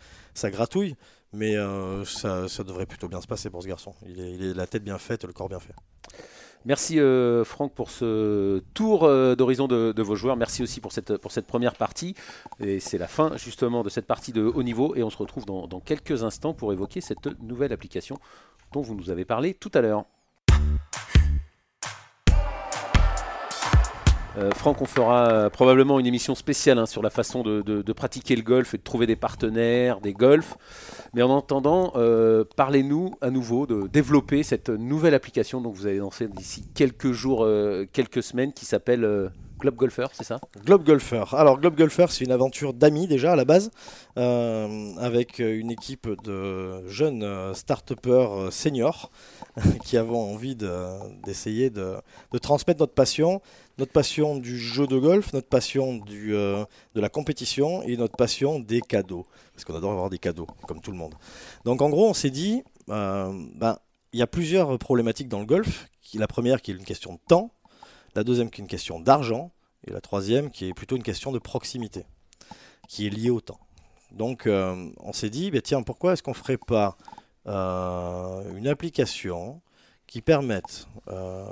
[0.50, 0.96] gratouille.
[1.34, 3.94] Mais euh, ça, devrait plutôt bien se passer pour ce garçon.
[4.08, 5.76] Il est, la tête bien faite, le corps bien fait.
[6.66, 10.36] Merci euh, Franck pour ce tour euh, d'horizon de, vos joueurs.
[10.36, 12.16] Merci aussi pour cette première partie.
[12.60, 14.96] Et c'est la fin justement de cette partie de haut niveau.
[14.96, 18.18] Et on se retrouve dans quelques instants pour évoquer cette nouvelle application
[18.72, 20.06] dont vous nous avez parlé tout à l'heure.
[24.38, 28.36] Euh, Franck, on fera euh, probablement une émission spéciale hein, sur la façon de, pratiquer
[28.36, 30.58] le golf et de trouver des partenaires, des golfs.
[31.14, 35.98] Mais en entendant, euh, parlez-nous à nouveau de développer cette nouvelle application dont vous allez
[35.98, 37.48] lancer d'ici quelques jours,
[37.94, 41.24] quelques semaines, qui s'appelle Globe Golfer, c'est ça Globe Golfer.
[41.34, 43.72] Alors Globe Golfer, c'est une aventure d'amis déjà à la base,
[44.16, 49.12] avec une équipe de jeunes start-upers seniors
[49.84, 51.96] qui avons envie d'essayer de,
[52.42, 53.42] transmettre notre passion
[53.78, 56.66] notre passion du jeu de golf, notre passion euh,
[56.96, 59.26] de la compétition et notre passion des cadeaux.
[59.54, 61.14] Parce qu'on adore avoir des cadeaux, comme tout le monde.
[61.64, 63.78] Donc en gros, on s'est dit, euh, ben,
[64.14, 65.88] il y a plusieurs problématiques dans le golf.
[66.14, 67.52] La première qui est une question de temps,
[68.18, 69.52] la deuxième qui est une question d'argent,
[69.86, 72.06] et la troisième qui est plutôt une question de proximité,
[72.88, 73.60] qui est liée au temps.
[74.12, 76.98] Donc euh, on s'est dit, ben, tiens, pourquoi est-ce qu'on ne ferait pas
[77.46, 79.62] une application
[80.06, 81.46] qui permettent euh,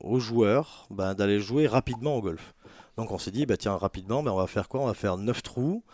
[0.00, 2.52] aux joueurs ben, d'aller jouer rapidement au golf?
[2.96, 4.80] Donc on s'est dit, bah, tiens, rapidement, on va faire quoi?
[4.80, 5.84] On va faire 9 trous.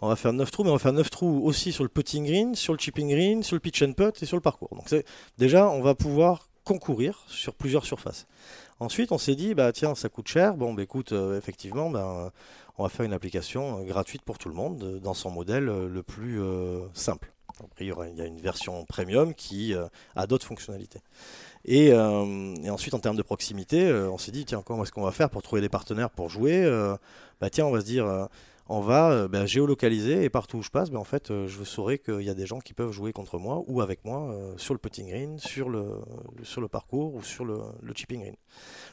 [0.00, 2.24] On va faire 9 trous, mais on va faire 9 trous aussi sur le putting
[2.24, 4.70] green, sur le chipping green, sur le pitch and putt et sur le parcours.
[4.74, 4.94] Donc
[5.36, 8.26] déjà, on va pouvoir concourir sur plusieurs surfaces.
[8.78, 10.54] Ensuite, on s'est dit, bah tiens, ça coûte cher.
[10.54, 12.30] Bon, bah, écoute, euh, effectivement, ben,
[12.76, 16.02] on va faire une application euh, gratuite pour tout le monde dans son modèle le
[16.02, 16.40] plus
[16.92, 17.32] simple.
[17.64, 19.74] Après, il y, a une version premium qui
[20.14, 21.00] a d'autres fonctionnalités.
[21.68, 25.02] Euh, et, ensuite, en termes de proximité, euh, on s'est dit, tiens, comment est-ce qu'on
[25.02, 26.96] va faire pour trouver des partenaires pour jouer euh,
[27.40, 28.28] Bah tiens, on va se dire,
[28.68, 31.64] on va euh, ben, géolocaliser et partout où je passe, ben, en fait, euh, je
[31.64, 34.52] saurai qu'il y a des gens qui peuvent jouer contre moi ou avec moi euh,
[34.56, 35.88] sur le putting green, sur le,
[36.70, 37.58] parcours ou sur le,
[37.94, 38.36] chipping green.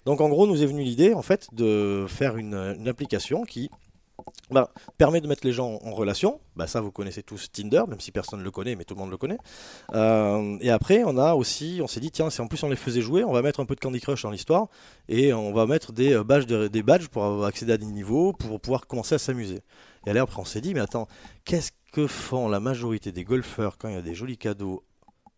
[0.06, 3.70] Donc en gros, nous est venue l'idée en fait de faire une application qui
[4.52, 4.68] ben,
[4.98, 6.40] permet de mettre les gens en relation.
[6.56, 9.00] Ben, ça, vous connaissez tous Tinder, même si personne ne le connaît, mais tout le
[9.00, 9.38] monde le connaît.
[9.94, 12.76] Euh, et après, on a aussi, on s'est dit, tiens, si en plus on les
[12.76, 14.68] faisait jouer, on va mettre un peu de Candy Crush dans l'histoire
[15.10, 18.34] et on va mettre des euh, badges, de- des badges pour accéder à des niveaux,
[18.34, 19.62] pour pouvoir commencer à s'amuser.
[20.06, 21.08] Et là, après, on s'est dit, mais attends,
[21.46, 24.84] qu'est-ce que font la majorité des golfeurs quand il y a des jolis cadeaux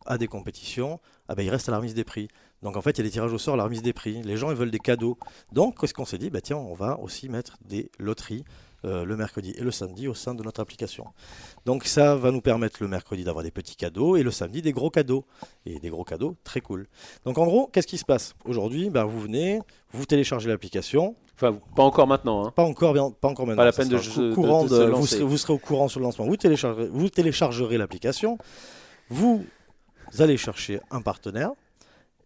[0.06, 1.00] à des compétitions?
[1.30, 2.28] Ah ben, ils restent à la remise des prix.
[2.64, 4.22] Donc en fait, il y a des tirages au sort à la remise des prix.
[4.24, 5.18] Les gens, ils veulent des cadeaux.
[5.52, 6.30] Donc, qu'est-ce qu'on s'est dit?
[6.30, 8.44] Bah, Tiens, on va aussi mettre des loteries
[8.86, 11.06] euh, le mercredi et le samedi au sein de notre application.
[11.66, 14.72] Donc ça va nous permettre le mercredi d'avoir des petits cadeaux et le samedi des
[14.72, 15.26] gros cadeaux.
[15.66, 16.88] Et des gros cadeaux très cool.
[17.26, 18.34] Donc en gros, qu'est-ce qui se passe?
[18.46, 19.60] Aujourd'hui, bah, vous venez,
[19.92, 22.48] vous téléchargez l'application, Enfin, pas encore maintenant.
[22.48, 22.52] hein.
[22.56, 23.62] pas encore, bien, pas encore maintenant.
[23.62, 25.08] Pas la peine de de- courant de se de- vous, lancer.
[25.18, 26.26] serez, vous serez au courant sur le lancement.
[26.26, 28.38] Vous téléchargerez, vous téléchargerez l'application,
[29.10, 29.46] vous
[30.20, 31.52] allez chercher un partenaire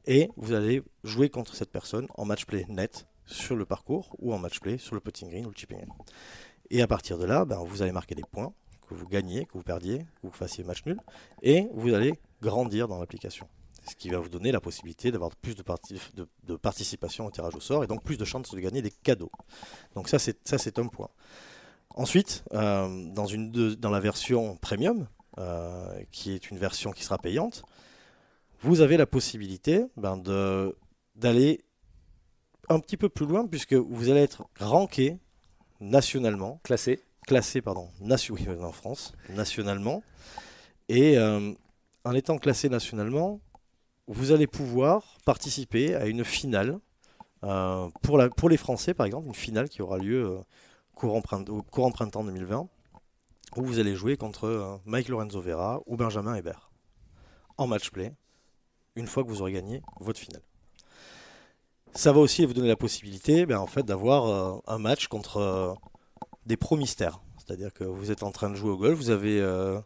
[0.06, 4.34] et vous allez jouer contre cette personne en match play net sur le parcours ou
[4.34, 5.89] en match play sur le putting green ou le chipping green.
[6.69, 8.53] Et à partir de là, ben, vous allez marquer des points,
[8.88, 10.97] que vous gagnez, que vous perdiez, que vous fassiez match nul,
[11.41, 13.47] et vous allez grandir dans l'application.
[13.89, 15.63] Ce qui va vous donner la possibilité d'avoir plus de,
[16.15, 18.91] de- de participation au tirage au sort et donc plus de chances de gagner des
[18.91, 19.32] cadeaux.
[19.95, 21.09] Donc ça, c'est un point.
[21.95, 25.07] Ensuite, euh, dans, une dans la version premium,
[25.39, 27.63] euh, qui est une version qui sera payante,
[28.61, 30.22] vous avez la possibilité ben,
[31.15, 31.61] d'aller
[32.74, 35.17] un petit peu plus loin puisque vous allez être ranké
[35.80, 36.99] nationalement Classé.
[37.28, 40.03] classé pardon, nation, oui, en France, nationalement.
[40.89, 41.53] Et euh,
[42.03, 43.39] en étant classé nationalement,
[44.07, 46.80] vous allez pouvoir participer à une finale
[47.43, 50.39] euh, pour, la, pour les Français, par exemple, une finale qui aura lieu euh,
[50.95, 52.67] courant, print- au courant printemps 2020,
[53.57, 56.72] où vous allez jouer contre euh, Mike Lorenzo Vera ou Benjamin Hébert
[57.57, 58.13] en match play,
[58.95, 60.41] une fois que vous aurez gagné votre finale.
[61.94, 65.38] Ça va aussi vous donner la possibilité ben, en fait, d'avoir euh, un match contre
[65.38, 65.74] euh,
[66.46, 67.22] des pros mystères.
[67.38, 69.82] C'est-à-dire que vous êtes en train de jouer au golf, vous avez, euh,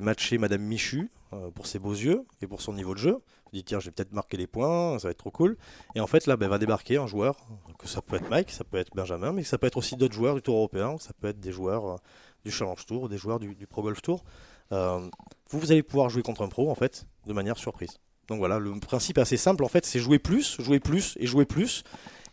[0.00, 1.10] matché Madame Michu
[1.56, 3.14] pour ses beaux yeux et pour son niveau de jeu.
[3.14, 5.56] Vous dites, tiens, je vais peut-être marquer des points, ça va être trop cool.
[5.96, 7.44] Et en fait, là, ben, va débarquer un joueur,
[7.76, 10.14] que ça peut être Mike, ça peut être Benjamin, mais ça peut être aussi d'autres
[10.14, 11.98] joueurs du Tour européen, ça peut être des joueurs
[12.44, 14.22] du Challenge Tour, des joueurs du, Pro Golf Tour.
[14.70, 15.10] Vous,
[15.50, 17.98] vous allez pouvoir jouer contre un pro, en fait, de manière surprise.
[18.28, 21.26] Donc voilà, le principe est assez simple, en fait, c'est jouer plus, jouer plus et
[21.26, 21.84] jouer plus,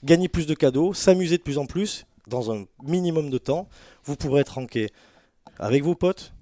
[0.03, 3.67] gagner plus de cadeaux, s'amuser de plus en plus, dans un minimum de temps.
[4.05, 4.89] Vous pourrez être ranké
[5.59, 6.33] avec vos potes,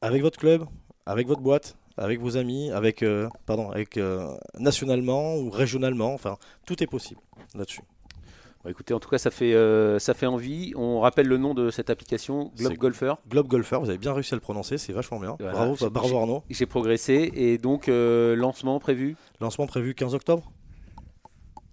[0.00, 0.66] avec votre club,
[1.06, 6.14] avec votre boîte, avec vos amis, avec, euh, pardon, avec euh, nationalement ou régionalement.
[6.14, 6.36] Enfin,
[6.66, 7.20] tout est possible
[7.54, 7.82] là-dessus.
[8.68, 10.72] Écoutez, en tout cas, ça fait, euh, ça fait envie.
[10.76, 13.14] On rappelle le nom de cette application, Globe Golfer.
[13.28, 15.36] Globe Golfer, vous avez bien réussi à le prononcer, c'est vachement bien.
[15.38, 15.52] Voilà.
[15.52, 16.42] Bravo, J'ai- bravo Arnaud.
[16.48, 20.50] J'ai progressé et donc euh, lancement prévu Lancement prévu 15 octobre.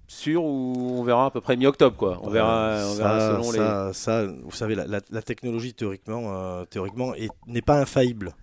[0.07, 2.19] sûr ou on verra à peu près mi-octobre quoi.
[2.23, 3.51] On verra, on verra ça, selon
[3.87, 3.93] les.
[3.93, 8.33] ça, vous savez, la, la- la technologie théoriquement, euh, théoriquement est- n'est pas infaillible.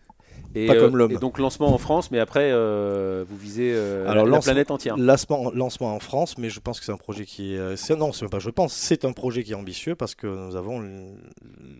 [0.55, 1.13] Et, pas comme l'homme.
[1.13, 4.97] et donc lancement en France, mais après euh, vous visez euh, Alors, la, planète entière.
[4.97, 7.59] Lancement, lancement en France, mais je pense que c'est un projet qui est.
[7.59, 10.27] euh, non, c'est même pas je pense, c'est un projet qui est ambitieux parce que
[10.27, 10.83] nous avons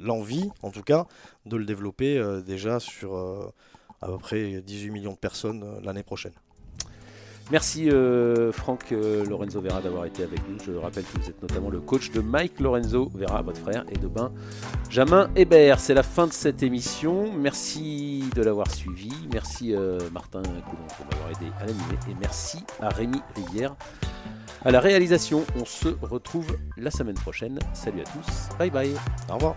[0.01, 1.07] l'envie, en tout cas,
[1.47, 3.53] de le développer euh, déjà sur euh,
[4.01, 6.33] à peu près 18 millions de personnes euh, l'année prochaine.
[7.51, 10.59] Merci euh, Franck euh, Lorenzo Vera d'avoir été avec nous.
[10.67, 13.97] Je rappelle que vous êtes notamment le coach de Mike Lorenzo Vera, votre frère, et
[13.97, 15.81] de Benjamin Hébert.
[15.81, 17.33] C'est la fin de cette émission.
[17.33, 19.13] Merci de l'avoir suivi.
[19.33, 21.99] Merci euh, Martin Coulon pour m'avoir aidé à l'animer.
[22.11, 23.75] Et merci à Rémi Rivière
[24.65, 25.45] à la réalisation.
[25.57, 27.59] On se retrouve la semaine prochaine.
[27.73, 28.57] Salut à tous.
[28.59, 28.95] Bye bye.
[29.31, 29.57] Au revoir.